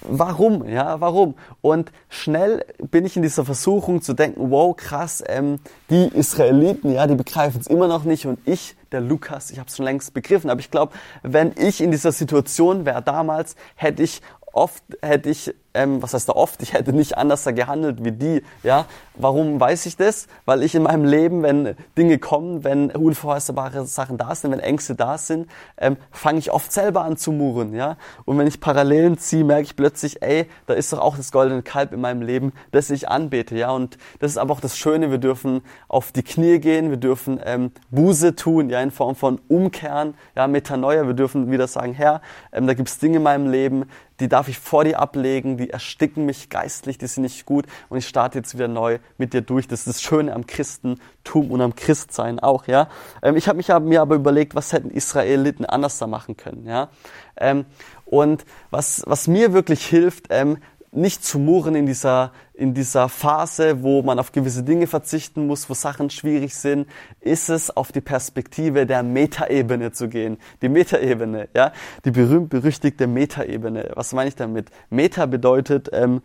[0.03, 0.67] warum?
[0.69, 1.35] Ja, warum?
[1.61, 5.59] Und schnell bin ich in dieser Versuchung zu denken, wow, krass, ähm,
[5.91, 9.69] die Israeliten, ja, die begreifen es immer noch nicht und ich, der Lukas, ich habe
[9.69, 10.51] es schon längst begriffen.
[10.51, 14.21] Aber ich glaube, wenn ich in dieser Situation wäre damals, hätte ich
[14.53, 18.43] oft hätte ich ähm, was heißt da oft, ich hätte nicht anders gehandelt wie die,
[18.63, 18.87] ja.
[19.15, 20.29] Warum weiß ich das?
[20.47, 24.95] Weil ich in meinem Leben, wenn Dinge kommen, wenn unvorhersehbare Sachen da sind, wenn Ängste
[24.95, 27.97] da sind, ähm, fange ich oft selber an zu murren, ja.
[28.25, 31.63] Und wenn ich Parallelen ziehe, merke ich plötzlich, ey, da ist doch auch das goldene
[31.63, 33.71] Kalb in meinem Leben, das ich anbete, ja.
[33.71, 37.41] Und das ist aber auch das Schöne, wir dürfen auf die Knie gehen, wir dürfen
[37.45, 42.23] ähm, Buße tun, ja, in Form von Umkehren, ja, Metanoia, wir dürfen wieder sagen, Herr,
[42.53, 43.85] ähm, da gibt's Dinge in meinem Leben,
[44.21, 47.99] die darf ich vor dir ablegen, die ersticken mich geistlich, die sind nicht gut und
[47.99, 49.67] ich starte jetzt wieder neu mit dir durch.
[49.67, 52.89] Das ist das Schöne am Christentum und am Christsein auch, ja.
[53.23, 56.67] Ähm, ich habe mich hab mir aber überlegt, was hätten Israeliten anders da machen können,
[56.67, 56.91] ja.
[57.37, 57.65] Ähm,
[58.05, 60.59] und was, was mir wirklich hilft, ähm,
[60.93, 65.71] nicht zu murren in dieser, in dieser Phase, wo man auf gewisse Dinge verzichten muss,
[65.71, 66.89] wo Sachen schwierig sind,
[67.21, 70.39] ist es, auf die Perspektive der Metaebene zu gehen.
[70.63, 71.73] Die Metaebene, ja,
[72.05, 73.93] die berühmt-berüchtigte Metaebene.
[73.95, 74.71] Was meine ich damit?
[74.91, 76.23] Meta bedeutet ähm,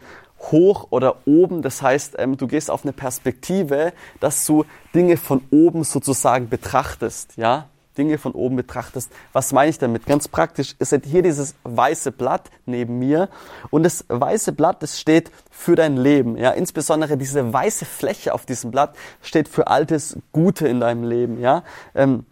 [0.51, 1.61] hoch oder oben.
[1.61, 7.37] Das heißt, ähm, du gehst auf eine Perspektive, dass du Dinge von oben sozusagen betrachtest,
[7.37, 7.69] ja.
[7.97, 9.11] Dinge von oben betrachtest.
[9.33, 10.05] Was meine ich damit?
[10.05, 13.29] Ganz praktisch ist hier dieses weiße Blatt neben mir
[13.69, 16.37] und das weiße Blatt, das steht für dein Leben.
[16.37, 21.39] Ja, insbesondere diese weiße Fläche auf diesem Blatt steht für altes Gute in deinem Leben.
[21.39, 21.63] Ja.
[21.93, 22.25] Ähm,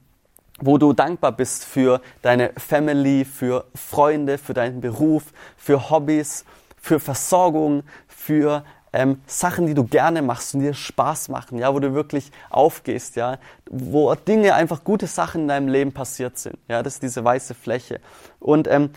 [0.59, 5.23] wo du dankbar bist für deine Family, für Freunde, für deinen Beruf,
[5.57, 6.45] für Hobbys,
[6.79, 11.79] für Versorgung, für ähm, Sachen, die du gerne machst und dir Spaß machen, ja, wo
[11.79, 13.37] du wirklich aufgehst, ja,
[13.69, 17.55] wo Dinge einfach gute Sachen in deinem Leben passiert sind, ja, das ist diese weiße
[17.55, 17.99] Fläche.
[18.39, 18.91] Und ähm,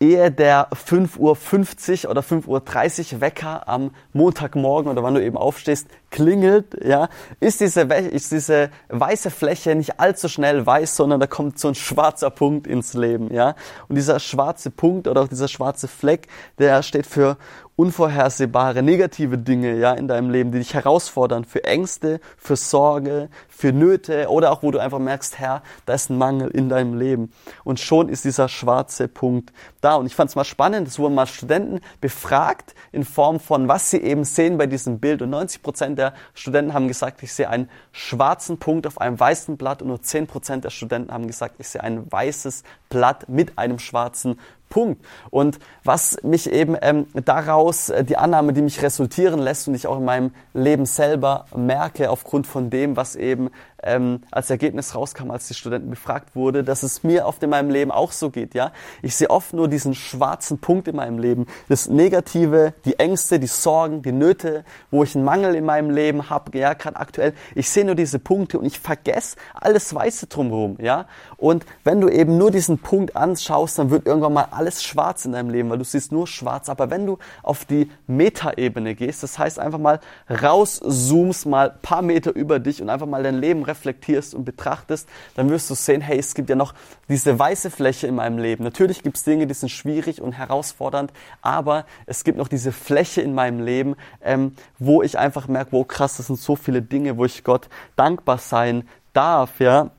[0.00, 5.88] ehe der 5.50 Uhr oder 5.30 Uhr Wecker am Montagmorgen oder wann du eben aufstehst,
[6.10, 7.08] klingelt, ja,
[7.40, 11.74] ist diese, ist diese weiße Fläche nicht allzu schnell weiß, sondern da kommt so ein
[11.74, 13.54] schwarzer Punkt ins Leben, ja.
[13.88, 17.36] Und dieser schwarze Punkt oder auch dieser schwarze Fleck, der steht für
[17.78, 23.72] unvorhersehbare negative Dinge ja in deinem Leben, die dich herausfordern für Ängste, für Sorge, für
[23.72, 27.32] Nöte oder auch wo du einfach merkst, Herr, da ist ein Mangel in deinem Leben.
[27.62, 29.94] Und schon ist dieser schwarze Punkt da.
[29.94, 33.92] Und ich fand es mal spannend, es wurden mal Studenten befragt in Form von was
[33.92, 35.22] sie eben sehen bei diesem Bild.
[35.22, 39.56] Und 90 Prozent der Studenten haben gesagt, ich sehe einen schwarzen Punkt auf einem weißen
[39.56, 39.82] Blatt.
[39.82, 43.78] Und nur 10 Prozent der Studenten haben gesagt, ich sehe ein weißes Blatt mit einem
[43.78, 45.04] schwarzen Punkt.
[45.30, 49.86] Und was mich eben ähm, daraus, äh, die Annahme, die mich resultieren lässt und ich
[49.86, 53.50] auch in meinem Leben selber merke, aufgrund von dem, was eben
[53.88, 57.70] ähm, als Ergebnis rauskam, als die Studenten befragt wurde, dass es mir oft in meinem
[57.70, 58.54] Leben auch so geht.
[58.54, 58.72] Ja,
[59.02, 63.46] ich sehe oft nur diesen schwarzen Punkt in meinem Leben, das Negative, die Ängste, die
[63.46, 66.56] Sorgen, die Nöte, wo ich einen Mangel in meinem Leben habe.
[66.58, 67.32] Ja, gerade aktuell.
[67.54, 70.76] Ich sehe nur diese Punkte und ich vergesse alles Weiße drumherum.
[70.80, 75.24] Ja, und wenn du eben nur diesen Punkt anschaust, dann wird irgendwann mal alles schwarz
[75.24, 76.68] in deinem Leben, weil du siehst nur schwarz.
[76.68, 82.34] Aber wenn du auf die Metaebene gehst, das heißt einfach mal rauszoomst, mal paar Meter
[82.34, 86.34] über dich und einfach mal dein Leben und betrachtest, dann wirst du sehen, hey, es
[86.34, 86.74] gibt ja noch
[87.08, 88.64] diese weiße Fläche in meinem Leben.
[88.64, 91.12] Natürlich gibt es Dinge, die sind schwierig und herausfordernd,
[91.42, 95.84] aber es gibt noch diese Fläche in meinem Leben, ähm, wo ich einfach merke, wo
[95.84, 99.90] krass, das sind so viele Dinge, wo ich Gott dankbar sein darf, ja.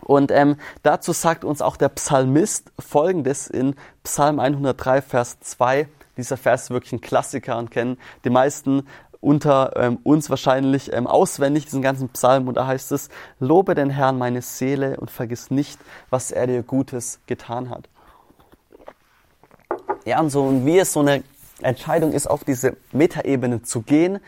[0.00, 3.74] Und ähm, dazu sagt uns auch der Psalmist Folgendes in
[4.04, 5.88] Psalm 103, Vers 2.
[6.16, 8.86] Dieser Vers ist wirklich ein Klassiker und kennen die meisten
[9.26, 12.46] unter ähm, uns wahrscheinlich ähm, auswendig, diesen ganzen Psalm.
[12.46, 13.08] Und da heißt es,
[13.40, 17.88] lobe den Herrn meine Seele und vergiss nicht, was er dir Gutes getan hat.
[20.04, 21.24] Ja, und so, und wie es so eine
[21.60, 24.20] Entscheidung ist, auf diese Metaebene zu gehen,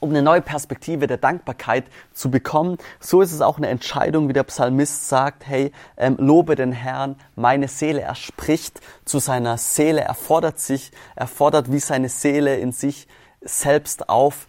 [0.00, 2.78] um eine neue Perspektive der Dankbarkeit zu bekommen.
[2.98, 7.14] So ist es auch eine Entscheidung, wie der Psalmist sagt, hey, ähm, lobe den Herrn,
[7.36, 8.00] meine Seele.
[8.00, 13.06] Er spricht zu seiner Seele, er fordert sich, er fordert wie seine Seele in sich
[13.44, 14.46] selbst auf,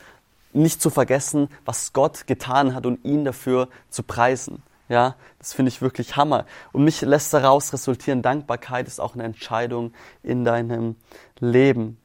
[0.54, 4.62] nicht zu vergessen, was Gott getan hat und ihn dafür zu preisen.
[4.90, 6.46] Ja, das finde ich wirklich Hammer.
[6.72, 10.96] Und mich lässt daraus resultieren, Dankbarkeit ist auch eine Entscheidung in deinem
[11.40, 11.98] Leben.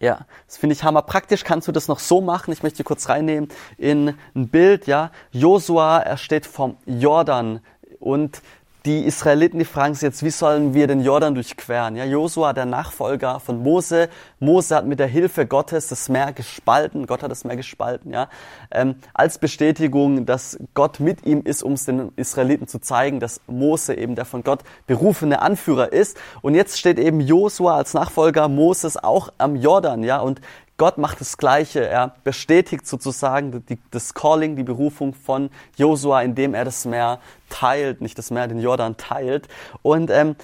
[0.00, 1.02] Ja, das finde ich Hammer.
[1.02, 2.52] Praktisch kannst du das noch so machen.
[2.52, 5.10] Ich möchte kurz reinnehmen in ein Bild, ja.
[5.30, 7.60] Josua, er steht vom Jordan
[8.00, 8.42] und
[8.86, 11.96] die Israeliten, die fragen sich jetzt, wie sollen wir den Jordan durchqueren?
[11.96, 14.10] Ja, Josua, der Nachfolger von Mose.
[14.40, 17.06] Mose hat mit der Hilfe Gottes das Meer gespalten.
[17.06, 18.28] Gott hat das Meer gespalten, ja.
[18.70, 23.40] Ähm, als Bestätigung, dass Gott mit ihm ist, um es den Israeliten zu zeigen, dass
[23.46, 26.18] Mose eben der von Gott berufene Anführer ist.
[26.42, 30.18] Und jetzt steht eben Josua als Nachfolger Moses auch am Jordan, ja.
[30.18, 30.42] Und
[30.76, 31.86] Gott macht das Gleiche.
[31.86, 38.00] Er bestätigt sozusagen die, das Calling, die Berufung von Josua, indem er das Meer teilt,
[38.00, 39.48] nicht das Meer, den Jordan teilt.
[39.82, 40.34] Und ähm,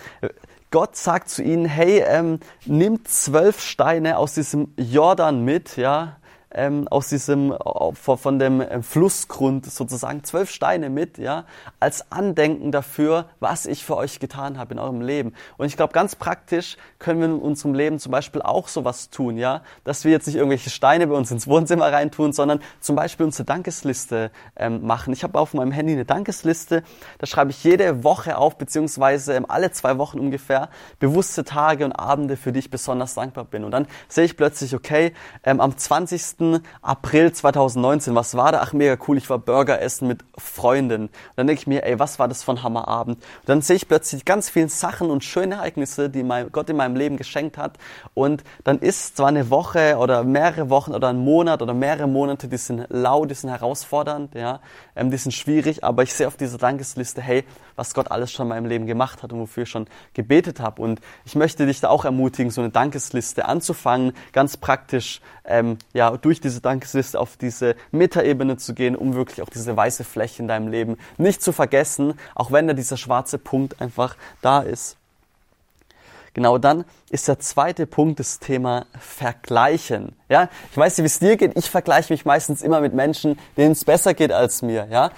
[0.71, 6.17] Gott sagt zu ihnen, hey, ähm, nimm zwölf Steine aus diesem Jordan mit, ja,
[6.53, 7.55] ähm, aus diesem,
[7.95, 11.45] von dem ähm, Flussgrund sozusagen zwölf Steine mit, ja,
[11.79, 15.35] als Andenken dafür, was ich für euch getan habe in eurem Leben.
[15.59, 19.37] Und ich glaube, ganz praktisch können wir in unserem Leben zum Beispiel auch sowas tun,
[19.37, 23.27] ja, dass wir jetzt nicht irgendwelche Steine bei uns ins Wohnzimmer reintun, sondern zum Beispiel
[23.27, 25.13] unsere Dankesliste ähm, machen.
[25.13, 26.83] Ich habe auf meinem Handy eine Dankesliste,
[27.19, 31.93] da schreibe ich jede Woche auf, beziehungsweise ähm, alle zwei Wochen ungefähr, bewusste Tage und
[31.93, 33.65] Abende, für die ich besonders dankbar bin.
[33.65, 35.13] Und dann sehe ich plötzlich, okay,
[35.45, 36.40] ähm, am 20.
[36.83, 38.61] April 2019, was war da?
[38.63, 41.03] Ach, mega cool, ich war Burger essen mit Freunden.
[41.05, 43.19] Und dann denke ich mir, ey, was war das für ein Hammerabend?
[43.19, 46.77] Und dann sehe ich plötzlich ganz viele Sachen und schöne Ereignisse, die mein Gott in
[46.77, 47.79] meinem Leben geschenkt hat.
[48.15, 52.49] Und dann ist zwar eine Woche oder mehrere Wochen oder ein Monat oder mehrere Monate,
[52.49, 54.61] die sind lau, die sind herausfordernd, ja,
[54.97, 57.45] ähm, die sind schwierig, aber ich sehe auf dieser Dankesliste, hey,
[57.77, 60.83] was Gott alles schon in meinem Leben gemacht hat und wofür ich schon gebetet habe.
[60.83, 66.17] Und ich möchte dich da auch ermutigen, so eine Dankesliste anzufangen, ganz praktisch, ähm, ja,
[66.31, 70.47] durch diese Dankesliste auf diese Metaebene zu gehen, um wirklich auch diese weiße Fläche in
[70.47, 74.97] deinem Leben nicht zu vergessen, auch wenn da dieser schwarze Punkt einfach da ist.
[76.33, 80.15] Genau dann ist der zweite Punkt das Thema Vergleichen.
[80.29, 81.59] Ja, ich weiß nicht, wie es dir geht.
[81.59, 84.87] Ich vergleiche mich meistens immer mit Menschen, denen es besser geht als mir.
[84.89, 85.11] Ja,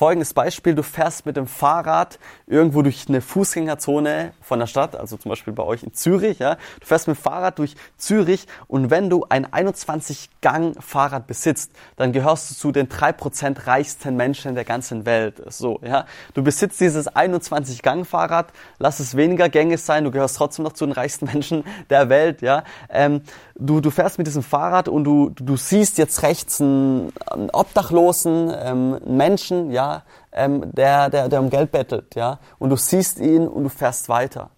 [0.00, 5.18] Folgendes Beispiel, du fährst mit dem Fahrrad irgendwo durch eine Fußgängerzone von der Stadt, also
[5.18, 6.54] zum Beispiel bei euch in Zürich, ja.
[6.80, 12.50] Du fährst mit dem Fahrrad durch Zürich und wenn du ein 21-Gang-Fahrrad besitzt, dann gehörst
[12.50, 15.42] du zu den drei Prozent reichsten Menschen der ganzen Welt.
[15.52, 16.06] So, ja.
[16.32, 20.92] Du besitzt dieses 21-Gang-Fahrrad, lass es weniger Gänge sein, du gehörst trotzdem noch zu den
[20.92, 22.64] reichsten Menschen der Welt, ja.
[22.88, 23.20] Ähm,
[23.60, 28.52] du, du fährst mit diesem Fahrrad und du, du siehst jetzt rechts einen, einen Obdachlosen,
[28.56, 33.18] ähm, einen Menschen, ja, ähm, der, der, der um Geld bettelt, ja, und du siehst
[33.20, 34.50] ihn und du fährst weiter.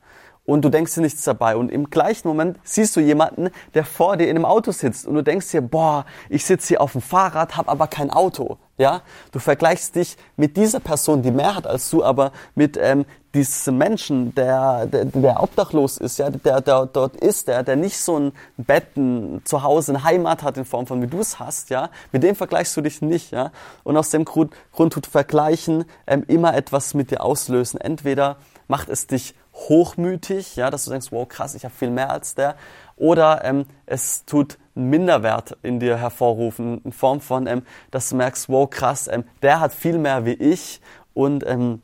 [0.44, 1.56] Und du denkst dir nichts dabei.
[1.56, 5.06] Und im gleichen Moment siehst du jemanden, der vor dir in einem Auto sitzt.
[5.06, 8.58] Und du denkst dir, boah, ich sitze hier auf dem Fahrrad, habe aber kein Auto.
[8.78, 13.04] Ja, du vergleichst dich mit dieser Person, die mehr hat als du, aber mit ähm,
[13.34, 17.98] diesem Menschen, der, der, der obdachlos ist, ja, der, der dort ist, der, der nicht
[17.98, 21.70] so ein Bett ein Zuhause, eine Heimat hat in Form von wie du es hast,
[21.70, 23.52] ja, mit dem vergleichst du dich nicht, ja.
[23.84, 27.80] Und aus dem Grund, Grund tut Vergleichen ähm, immer etwas mit dir auslösen.
[27.80, 28.36] Entweder
[28.68, 32.34] macht es dich hochmütig, ja, dass du denkst, wow, krass, ich habe viel mehr als
[32.34, 32.56] der,
[32.96, 38.48] oder ähm, es tut Minderwert in dir hervorrufen, in Form von, ähm, dass du merkst,
[38.48, 40.80] wow, krass, ähm, der hat viel mehr wie ich
[41.14, 41.82] und ähm,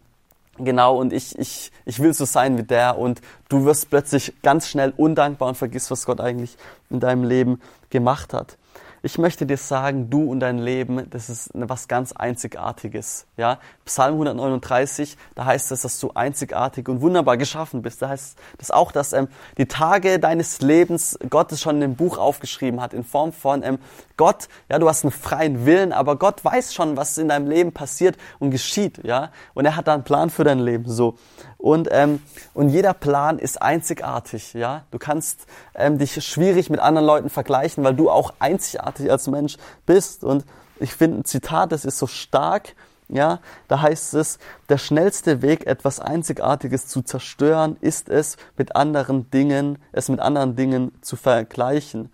[0.56, 4.68] genau, und ich, ich, ich will so sein wie der und du wirst plötzlich ganz
[4.68, 6.56] schnell undankbar und vergisst, was Gott eigentlich
[6.90, 8.56] in deinem Leben gemacht hat
[9.02, 13.26] ich möchte dir sagen, du und dein Leben, das ist was ganz Einzigartiges.
[13.36, 13.58] Ja?
[13.84, 18.02] Psalm 139, da heißt es, dass du einzigartig und wunderbar geschaffen bist.
[18.02, 21.96] Da heißt das auch, dass ähm, die Tage deines Lebens Gott es schon in dem
[21.96, 23.78] Buch aufgeschrieben hat, in Form von ähm,
[24.18, 27.72] Gott, ja, du hast einen freien Willen, aber Gott weiß schon, was in deinem Leben
[27.72, 29.30] passiert und geschieht, ja.
[29.54, 31.14] Und er hat da einen Plan für dein Leben, so.
[31.56, 32.20] Und, ähm,
[32.52, 34.84] und jeder Plan ist einzigartig, ja.
[34.90, 39.56] Du kannst ähm, dich schwierig mit anderen Leuten vergleichen, weil du auch einzigartig als Mensch
[39.86, 40.24] bist.
[40.24, 40.44] Und
[40.80, 42.74] ich finde ein Zitat, das ist so stark,
[43.08, 49.30] ja, da heißt es, der schnellste Weg, etwas Einzigartiges zu zerstören, ist es, mit anderen
[49.30, 52.10] Dingen, es mit anderen Dingen zu vergleichen.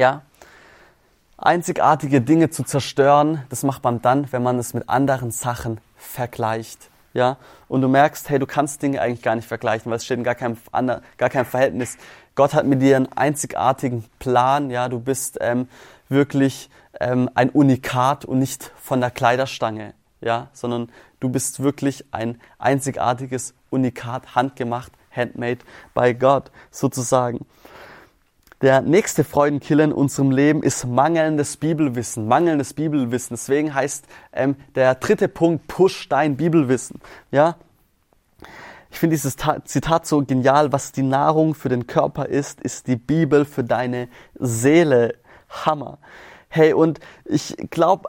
[0.00, 0.22] Ja,
[1.36, 6.88] einzigartige Dinge zu zerstören, das macht man dann, wenn man es mit anderen Sachen vergleicht.
[7.12, 7.36] Ja,
[7.68, 10.24] und du merkst, hey, du kannst Dinge eigentlich gar nicht vergleichen, weil es steht in
[10.24, 10.56] gar keinem,
[11.18, 11.98] gar keinem Verhältnis.
[12.34, 15.68] Gott hat mit dir einen einzigartigen Plan, ja, du bist ähm,
[16.08, 22.40] wirklich ähm, ein Unikat und nicht von der Kleiderstange, ja, sondern du bist wirklich ein
[22.58, 25.58] einzigartiges Unikat, handgemacht, handmade
[25.92, 27.44] by God, sozusagen.
[28.62, 32.28] Der nächste Freudenkiller in unserem Leben ist mangelndes Bibelwissen.
[32.28, 33.34] Mangelndes Bibelwissen.
[33.34, 37.00] Deswegen heißt ähm, der dritte Punkt, push dein Bibelwissen.
[37.30, 37.56] Ja,
[38.90, 40.72] ich finde dieses Zitat so genial.
[40.72, 45.14] Was die Nahrung für den Körper ist, ist die Bibel für deine Seele.
[45.48, 45.98] Hammer.
[46.52, 48.08] Hey, und ich glaube,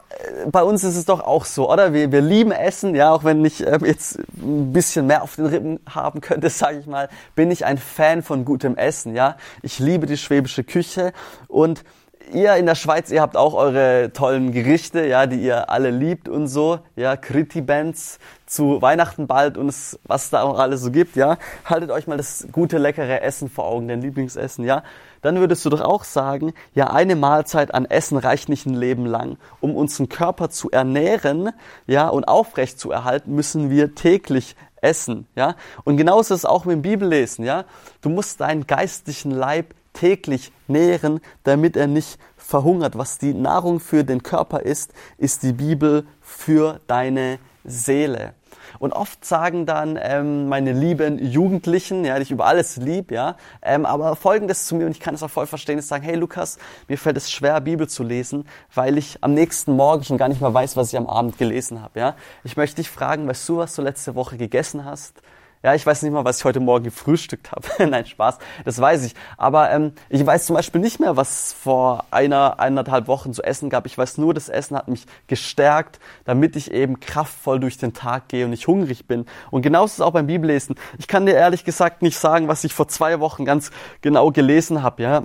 [0.50, 1.92] bei uns ist es doch auch so, oder?
[1.92, 5.46] Wir, wir lieben Essen, ja, auch wenn ich ähm, jetzt ein bisschen mehr auf den
[5.46, 9.36] Rippen haben könnte, sage ich mal, bin ich ein Fan von gutem Essen, ja.
[9.62, 11.12] Ich liebe die schwäbische Küche
[11.46, 11.84] und
[12.32, 16.28] ihr in der Schweiz, ihr habt auch eure tollen Gerichte, ja, die ihr alle liebt
[16.28, 21.38] und so, ja, Kriti-Bands zu Weihnachten bald und was da auch alles so gibt, ja.
[21.64, 24.82] Haltet euch mal das gute, leckere Essen vor Augen, dein Lieblingsessen, ja
[25.22, 29.06] dann würdest du doch auch sagen, ja, eine Mahlzeit an Essen reicht nicht ein Leben
[29.06, 29.38] lang.
[29.60, 31.50] Um unseren Körper zu ernähren,
[31.86, 35.54] ja, und aufrecht zu erhalten, müssen wir täglich essen, ja.
[35.84, 37.64] Und genauso ist es auch mit dem Bibellesen, ja.
[38.02, 42.98] Du musst deinen geistlichen Leib täglich nähren, damit er nicht verhungert.
[42.98, 48.34] Was die Nahrung für den Körper ist, ist die Bibel für deine Seele.
[48.78, 53.36] Und oft sagen dann ähm, meine lieben Jugendlichen, ja, die ich über alles lieb, ja,
[53.62, 56.16] ähm, aber folgendes zu mir, und ich kann es auch voll verstehen, ist sagen, hey
[56.16, 56.58] Lukas,
[56.88, 60.40] mir fällt es schwer, Bibel zu lesen, weil ich am nächsten Morgen schon gar nicht
[60.40, 61.98] mehr weiß, was ich am Abend gelesen habe.
[61.98, 62.16] Ja?
[62.44, 65.22] Ich möchte dich fragen, weißt du, was du letzte Woche gegessen hast?
[65.62, 67.68] Ja, ich weiß nicht mal, was ich heute Morgen gefrühstückt habe.
[67.88, 69.14] Nein, Spaß, das weiß ich.
[69.36, 73.70] Aber ähm, ich weiß zum Beispiel nicht mehr, was vor einer, eineinhalb Wochen zu essen
[73.70, 73.86] gab.
[73.86, 78.26] Ich weiß nur, das Essen hat mich gestärkt, damit ich eben kraftvoll durch den Tag
[78.26, 79.24] gehe und nicht hungrig bin.
[79.52, 80.74] Und genauso ist es auch beim Bibellesen.
[80.98, 84.82] Ich kann dir ehrlich gesagt nicht sagen, was ich vor zwei Wochen ganz genau gelesen
[84.82, 85.02] habe.
[85.04, 85.22] Ja,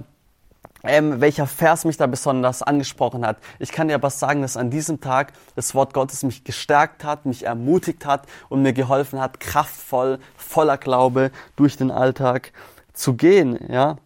[0.87, 3.37] ähm, welcher Vers mich da besonders angesprochen hat.
[3.59, 7.25] Ich kann dir aber sagen, dass an diesem Tag das Wort Gottes mich gestärkt hat,
[7.25, 12.51] mich ermutigt hat und mir geholfen hat, kraftvoll, voller Glaube durch den Alltag
[12.93, 13.59] zu gehen.
[13.69, 13.97] Ja,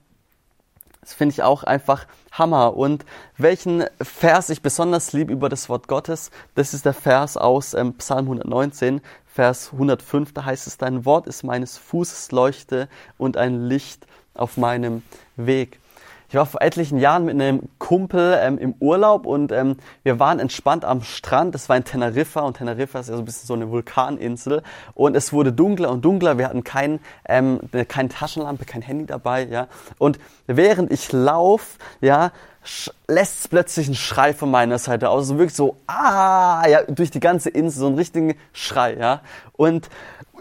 [1.02, 2.78] das finde ich auch einfach Hammer.
[2.78, 3.06] Und
[3.38, 7.96] welchen Vers ich besonders liebe über das Wort Gottes, das ist der Vers aus ähm,
[7.96, 10.34] Psalm 119, Vers 105.
[10.34, 15.04] Da heißt es: Dein Wort ist meines Fußes Leuchte und ein Licht auf meinem
[15.36, 15.80] Weg.
[16.32, 20.40] Ich war vor etlichen Jahren mit einem Kumpel ähm, im Urlaub und ähm, wir waren
[20.40, 21.54] entspannt am Strand.
[21.54, 24.64] Das war in Teneriffa und Teneriffa ist ja so ein bisschen so eine Vulkaninsel.
[24.94, 26.38] Und es wurde dunkler und dunkler.
[26.38, 27.60] Wir hatten kein, ähm,
[27.90, 29.44] keine Taschenlampe, kein Handy dabei.
[29.44, 29.68] Ja.
[29.98, 32.32] Und während ich lauf, ja,
[33.10, 35.28] lässt plötzlich ein Schrei von meiner Seite aus.
[35.28, 39.20] So wirklich so, ah, ja, durch die ganze Insel, so ein richtigen Schrei, ja.
[39.52, 39.90] Und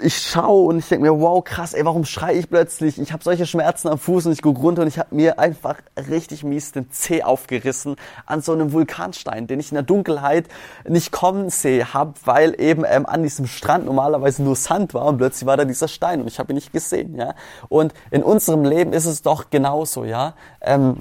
[0.03, 3.01] ich schaue und ich denke mir, wow, krass, ey, warum schreie ich plötzlich?
[3.01, 5.77] Ich habe solche Schmerzen am Fuß und ich gucke runter und ich habe mir einfach
[6.09, 7.97] richtig mies den Zeh aufgerissen
[8.27, 10.49] an so einem Vulkanstein, den ich in der Dunkelheit
[10.89, 15.19] nicht kommen sehe habe, weil eben ähm, an diesem Strand normalerweise nur Sand war und
[15.19, 17.35] plötzlich war da dieser Stein und ich habe ihn nicht gesehen, ja.
[17.69, 20.35] Und in unserem Leben ist es doch genauso, ja.
[20.61, 20.99] Ähm,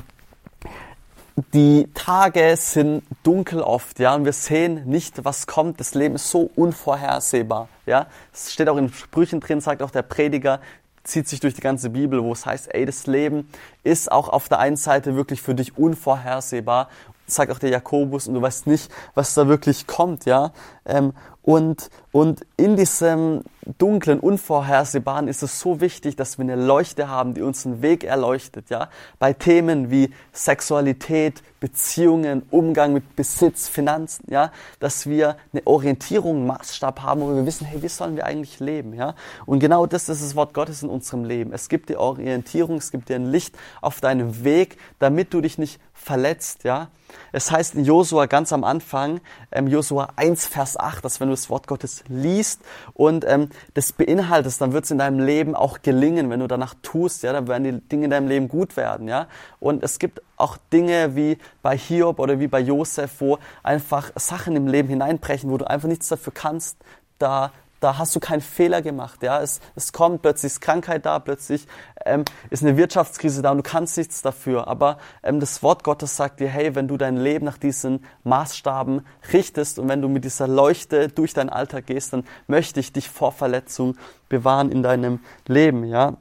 [1.53, 5.79] die Tage sind dunkel oft, ja, und wir sehen nicht, was kommt.
[5.79, 8.07] Das Leben ist so unvorhersehbar, ja.
[8.33, 10.59] Es steht auch in Sprüchen drin, sagt auch der Prediger,
[11.03, 13.49] zieht sich durch die ganze Bibel, wo es heißt, ey, das Leben
[13.83, 16.89] ist auch auf der einen Seite wirklich für dich unvorhersehbar,
[17.25, 20.51] sagt auch der Jakobus, und du weißt nicht, was da wirklich kommt, ja.
[20.85, 23.43] Ähm, und, und in diesem
[23.77, 28.03] dunklen, unvorhersehbaren ist es so wichtig, dass wir eine Leuchte haben, die uns einen Weg
[28.03, 28.89] erleuchtet, ja.
[29.19, 34.51] Bei Themen wie Sexualität, Beziehungen, Umgang mit Besitz, Finanzen, ja.
[34.79, 38.93] Dass wir eine Orientierung, Maßstab haben, wo wir wissen, hey, wie sollen wir eigentlich leben,
[38.93, 39.15] ja.
[39.45, 41.53] Und genau das ist das Wort Gottes in unserem Leben.
[41.53, 45.57] Es gibt dir Orientierung, es gibt dir ein Licht auf deinem Weg, damit du dich
[45.57, 46.87] nicht verletzt, ja.
[47.31, 49.19] Es heißt in Josua ganz am Anfang,
[49.51, 52.61] ähm, Josua 1, Vers 8, dass wenn du das Wort Gottes liest
[52.93, 56.75] und ähm, das beinhaltest, dann wird es in deinem Leben auch gelingen, wenn du danach
[56.81, 59.27] tust, ja, dann werden die Dinge in deinem Leben gut werden, ja.
[59.59, 64.55] Und es gibt auch Dinge wie bei Hiob oder wie bei Josef, wo einfach Sachen
[64.55, 66.77] im Leben hineinbrechen, wo du einfach nichts dafür kannst,
[67.17, 69.23] da da hast du keinen Fehler gemacht.
[69.23, 71.67] Ja, es, es kommt plötzlich ist Krankheit da, plötzlich
[72.05, 74.67] ähm, ist eine Wirtschaftskrise da und du kannst nichts dafür.
[74.67, 79.05] Aber ähm, das Wort Gottes sagt dir, hey, wenn du dein Leben nach diesen Maßstaben
[79.33, 83.09] richtest und wenn du mit dieser Leuchte durch dein Alltag gehst, dann möchte ich dich
[83.09, 83.95] vor Verletzung
[84.27, 85.85] bewahren in deinem Leben.
[85.85, 86.17] Ja,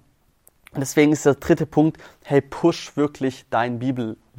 [0.73, 3.81] und deswegen ist der dritte Punkt, hey, push wirklich dein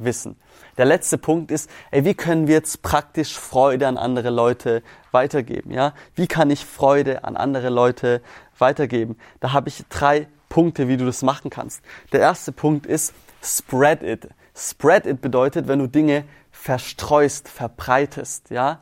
[0.00, 0.36] Bibelwissen.
[0.76, 4.82] Der letzte Punkt ist, ey, wie können wir jetzt praktisch Freude an andere Leute
[5.12, 5.70] weitergeben?
[5.72, 8.22] Ja, wie kann ich Freude an andere Leute
[8.58, 9.16] weitergeben?
[9.40, 11.82] Da habe ich drei Punkte, wie du das machen kannst.
[12.12, 14.28] Der erste Punkt ist, spread it.
[14.56, 18.50] Spread it bedeutet, wenn du Dinge verstreust, verbreitest.
[18.50, 18.80] Ja,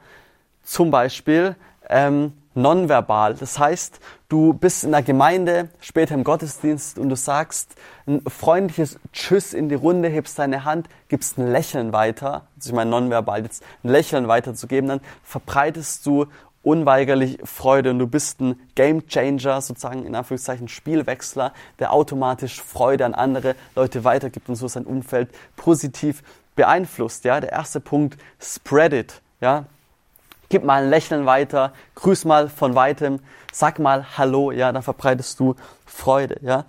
[0.62, 1.56] zum Beispiel,
[1.88, 3.34] ähm, nonverbal.
[3.34, 7.74] Das heißt, du bist in der Gemeinde, später im Gottesdienst und du sagst
[8.06, 12.46] ein freundliches Tschüss in die Runde, hebst deine Hand, gibst ein Lächeln weiter.
[12.56, 16.26] Also ich meine nonverbal jetzt ein Lächeln weiterzugeben, dann verbreitest du
[16.62, 23.06] unweigerlich Freude und du bist ein Game Changer, sozusagen in Anführungszeichen Spielwechsler, der automatisch Freude
[23.06, 26.22] an andere Leute weitergibt und so sein Umfeld positiv
[26.56, 27.24] beeinflusst.
[27.24, 29.22] Ja, der erste Punkt, spread it.
[29.40, 29.64] Ja,
[30.48, 33.20] gib mal ein Lächeln weiter, grüß mal von weitem,
[33.52, 36.64] sag mal Hallo, ja, dann verbreitest du Freude, ja.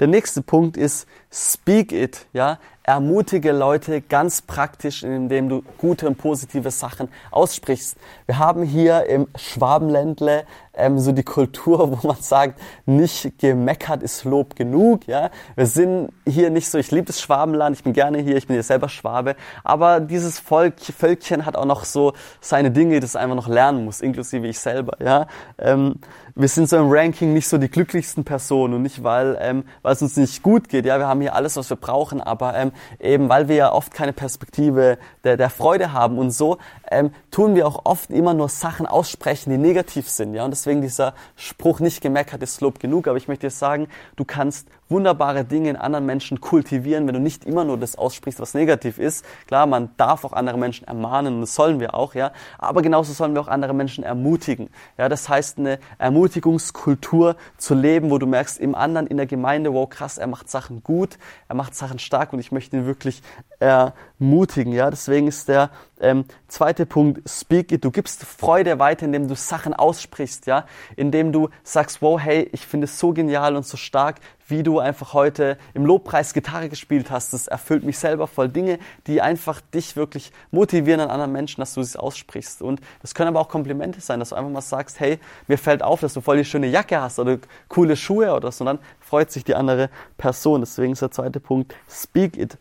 [0.00, 2.58] Der nächste Punkt ist speak it, ja.
[2.84, 7.96] Ermutige Leute ganz praktisch, indem du gute und positive Sachen aussprichst.
[8.26, 10.44] Wir haben hier im Schwabenländle
[10.74, 15.06] ähm, so die Kultur, wo man sagt, nicht gemeckert ist Lob genug.
[15.06, 16.78] Ja, wir sind hier nicht so.
[16.78, 17.76] Ich liebe das Schwabenland.
[17.76, 18.36] Ich bin gerne hier.
[18.36, 19.36] Ich bin ja selber Schwabe.
[19.64, 24.00] Aber dieses Volk, Völkchen hat auch noch so seine Dinge, es einfach noch lernen muss,
[24.00, 24.96] inklusive ich selber.
[25.00, 25.26] Ja,
[25.58, 25.96] ähm,
[26.34, 29.92] wir sind so im Ranking nicht so die glücklichsten Personen und nicht weil ähm, weil
[29.92, 30.86] es uns nicht gut geht.
[30.86, 33.92] Ja, wir haben hier alles, was wir brauchen, aber ähm, eben weil wir ja oft
[33.92, 36.58] keine Perspektive der, der Freude haben und so
[36.90, 40.34] ähm, tun wir auch oft immer nur Sachen aussprechen, die negativ sind.
[40.34, 43.08] Ja, und deswegen dieser Spruch nicht gemeckert ist Lob genug.
[43.08, 47.20] Aber ich möchte dir sagen, du kannst wunderbare Dinge in anderen Menschen kultivieren, wenn du
[47.20, 49.24] nicht immer nur das aussprichst, was negativ ist.
[49.46, 52.32] Klar, man darf auch andere Menschen ermahnen und das sollen wir auch, ja.
[52.58, 54.68] Aber genauso sollen wir auch andere Menschen ermutigen.
[54.98, 59.72] Ja, das heißt, eine Ermutigungskultur zu leben, wo du merkst, im anderen in der Gemeinde,
[59.72, 61.18] wow, krass, er macht Sachen gut,
[61.48, 63.22] er macht Sachen stark und ich möchte ihn wirklich
[63.58, 64.90] ermutigen, ja.
[64.90, 65.70] Deswegen ist der
[66.00, 67.84] ähm, zweite Punkt, speak it.
[67.84, 70.66] Du gibst Freude weiter, indem du Sachen aussprichst, ja.
[70.96, 74.16] Indem du sagst, wow, hey, ich finde es so genial und so stark,
[74.48, 77.32] wie du einfach heute im Lobpreis Gitarre gespielt hast.
[77.32, 81.74] Das erfüllt mich selber voll Dinge, die einfach dich wirklich motivieren an anderen Menschen, dass
[81.74, 82.62] du es aussprichst.
[82.62, 85.82] Und das können aber auch Komplimente sein, dass du einfach mal sagst, hey, mir fällt
[85.82, 87.38] auf, dass du voll die schöne Jacke hast oder
[87.68, 88.62] coole Schuhe oder so.
[88.62, 90.60] Und dann freut sich die andere Person.
[90.60, 92.58] Deswegen ist der zweite Punkt, speak it.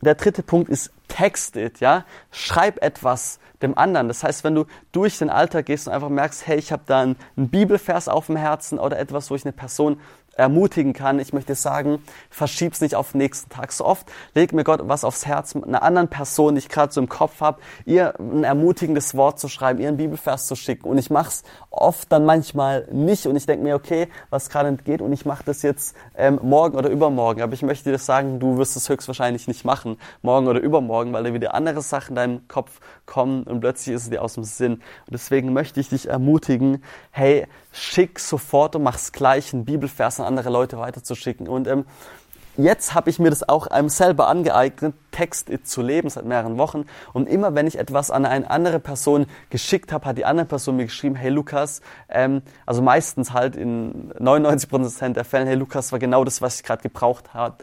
[0.00, 2.04] Der dritte Punkt ist text it, ja.
[2.30, 4.08] Schreib etwas dem anderen.
[4.08, 7.00] Das heißt, wenn du durch den Alltag gehst und einfach merkst, hey, ich habe da
[7.00, 10.00] einen, einen Bibelvers auf dem Herzen oder etwas, wo ich eine Person
[10.36, 11.18] ermutigen kann.
[11.18, 13.72] Ich möchte sagen, verschieb's nicht auf den nächsten Tag.
[13.72, 17.00] So oft legt mir Gott was aufs Herz, einer anderen Person, die ich gerade so
[17.00, 20.88] im Kopf habe, ihr ein ermutigendes Wort zu schreiben, ihr einen Bibelvers zu schicken.
[20.88, 23.26] Und ich mach's oft dann manchmal nicht.
[23.26, 26.76] Und ich denke mir, okay, was gerade entgeht, und ich mache das jetzt ähm, morgen
[26.76, 27.42] oder übermorgen.
[27.42, 31.24] Aber ich möchte dir sagen, du wirst es höchstwahrscheinlich nicht machen, morgen oder übermorgen, weil
[31.24, 34.44] da wieder andere Sachen in deinem Kopf kommen und plötzlich ist es dir aus dem
[34.44, 34.74] Sinn.
[34.74, 40.28] Und deswegen möchte ich dich ermutigen, hey, schick sofort und mach's gleich, einen Bibelvers an
[40.28, 41.48] andere Leute weiterzuschicken.
[41.48, 41.84] Und ähm,
[42.56, 46.86] jetzt habe ich mir das auch einem selber angeeignet, Text zu leben seit mehreren Wochen.
[47.12, 50.76] Und immer wenn ich etwas an eine andere Person geschickt habe, hat die andere Person
[50.76, 55.98] mir geschrieben, hey Lukas, ähm, also meistens halt in 99% der Fälle, hey Lukas, war
[55.98, 57.58] genau das, was ich gerade gebraucht habe.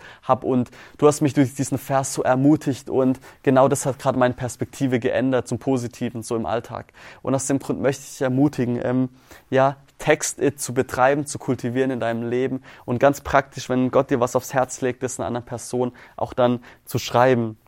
[0.45, 4.36] Und du hast mich durch diesen Vers so ermutigt und genau das hat gerade meine
[4.36, 6.93] Perspektive geändert zum Positiven, so im Alltag.
[7.22, 9.10] Und aus dem Grund möchte ich dich ermutigen, ähm,
[9.49, 12.64] ja, Text-It zu betreiben, zu kultivieren in deinem Leben.
[12.86, 16.34] Und ganz praktisch, wenn Gott dir was aufs Herz legt, das einer anderen Person auch
[16.34, 17.59] dann zu schreiben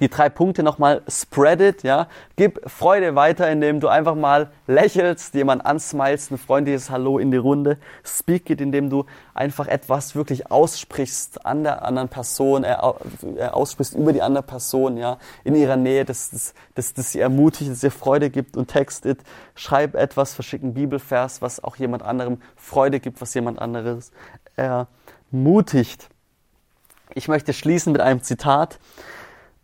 [0.00, 2.08] die drei Punkte nochmal, spread it, ja.
[2.36, 7.36] Gib Freude weiter, indem du einfach mal lächelst, jemand ansmilest, ein freundliches Hallo in die
[7.36, 7.78] Runde.
[8.04, 14.12] Speak it, indem du einfach etwas wirklich aussprichst an der anderen Person, äh, aussprichst über
[14.12, 17.90] die andere Person, ja, in ihrer Nähe, dass, dass, dass, dass sie ermutigt, dass ihr
[17.90, 19.18] Freude gibt und text it.
[19.54, 24.12] Schreib etwas, verschick einen Bibelvers, was auch jemand anderem Freude gibt, was jemand anderes
[24.56, 26.08] ermutigt.
[27.14, 28.78] Ich möchte schließen mit einem Zitat.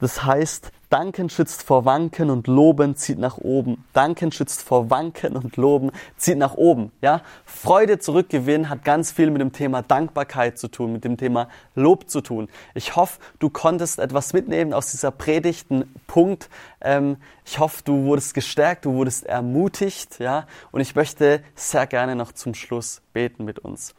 [0.03, 3.85] Das heißt, Danken schützt vor Wanken und Loben zieht nach oben.
[3.93, 6.91] Danken schützt vor Wanken und Loben zieht nach oben.
[7.01, 11.47] Ja, Freude zurückgewinnen hat ganz viel mit dem Thema Dankbarkeit zu tun, mit dem Thema
[11.77, 12.49] Lob zu tun.
[12.75, 16.51] Ich hoffe, du konntest etwas mitnehmen aus dieser Predigt, einen Punkt.
[16.81, 20.19] Ähm, ich hoffe, du wurdest gestärkt, du wurdest ermutigt.
[20.19, 23.95] Ja, und ich möchte sehr gerne noch zum Schluss beten mit uns.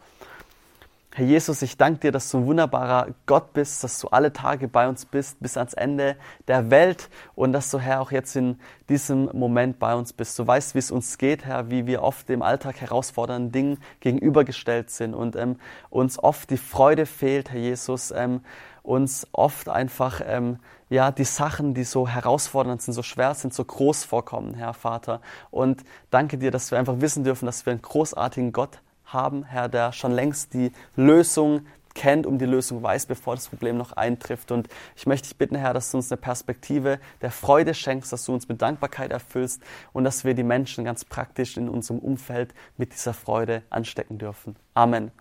[1.16, 4.68] Herr Jesus, ich danke dir, dass du ein wunderbarer Gott bist, dass du alle Tage
[4.68, 6.16] bei uns bist, bis ans Ende
[6.48, 8.58] der Welt und dass du, Herr, auch jetzt in
[8.90, 10.40] diesem Moment bei uns bist.
[10.40, 14.90] Du weißt, wie es uns geht, Herr, wie wir oft im Alltag herausfordernden Dingen gegenübergestellt
[14.90, 15.58] sind und ähm,
[15.92, 18.42] uns oft die Freude fehlt, Herr Jesus, ähm,
[18.82, 20.58] uns oft einfach ähm,
[20.90, 25.22] ja die Sachen, die so herausfordernd sind, so schwer sind, so groß vorkommen, Herr Vater.
[25.52, 29.70] Und danke dir, dass wir einfach wissen dürfen, dass wir einen großartigen Gott haben, Herr,
[29.70, 34.52] der schon längst die Lösung kennt, um die Lösung weiß, bevor das Problem noch eintrifft.
[34.52, 38.26] Und ich möchte dich bitten, Herr, dass du uns eine Perspektive der Freude schenkst, dass
[38.26, 39.62] du uns mit Dankbarkeit erfüllst
[39.94, 44.56] und dass wir die Menschen ganz praktisch in unserem Umfeld mit dieser Freude anstecken dürfen.
[44.74, 45.12] Amen.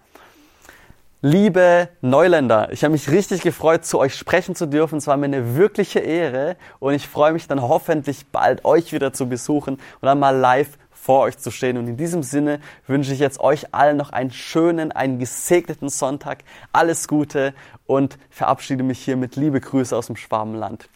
[1.24, 4.99] Liebe Neuländer, ich habe mich richtig gefreut, zu euch sprechen zu dürfen.
[4.99, 9.12] Es war mir eine wirkliche Ehre und ich freue mich dann hoffentlich bald euch wieder
[9.12, 11.78] zu besuchen und dann mal live vor euch zu stehen.
[11.78, 16.44] Und in diesem Sinne wünsche ich jetzt euch allen noch einen schönen, einen gesegneten Sonntag.
[16.72, 17.55] Alles Gute
[17.86, 20.88] und verabschiede mich hier mit liebe Grüße aus dem Schwabenland.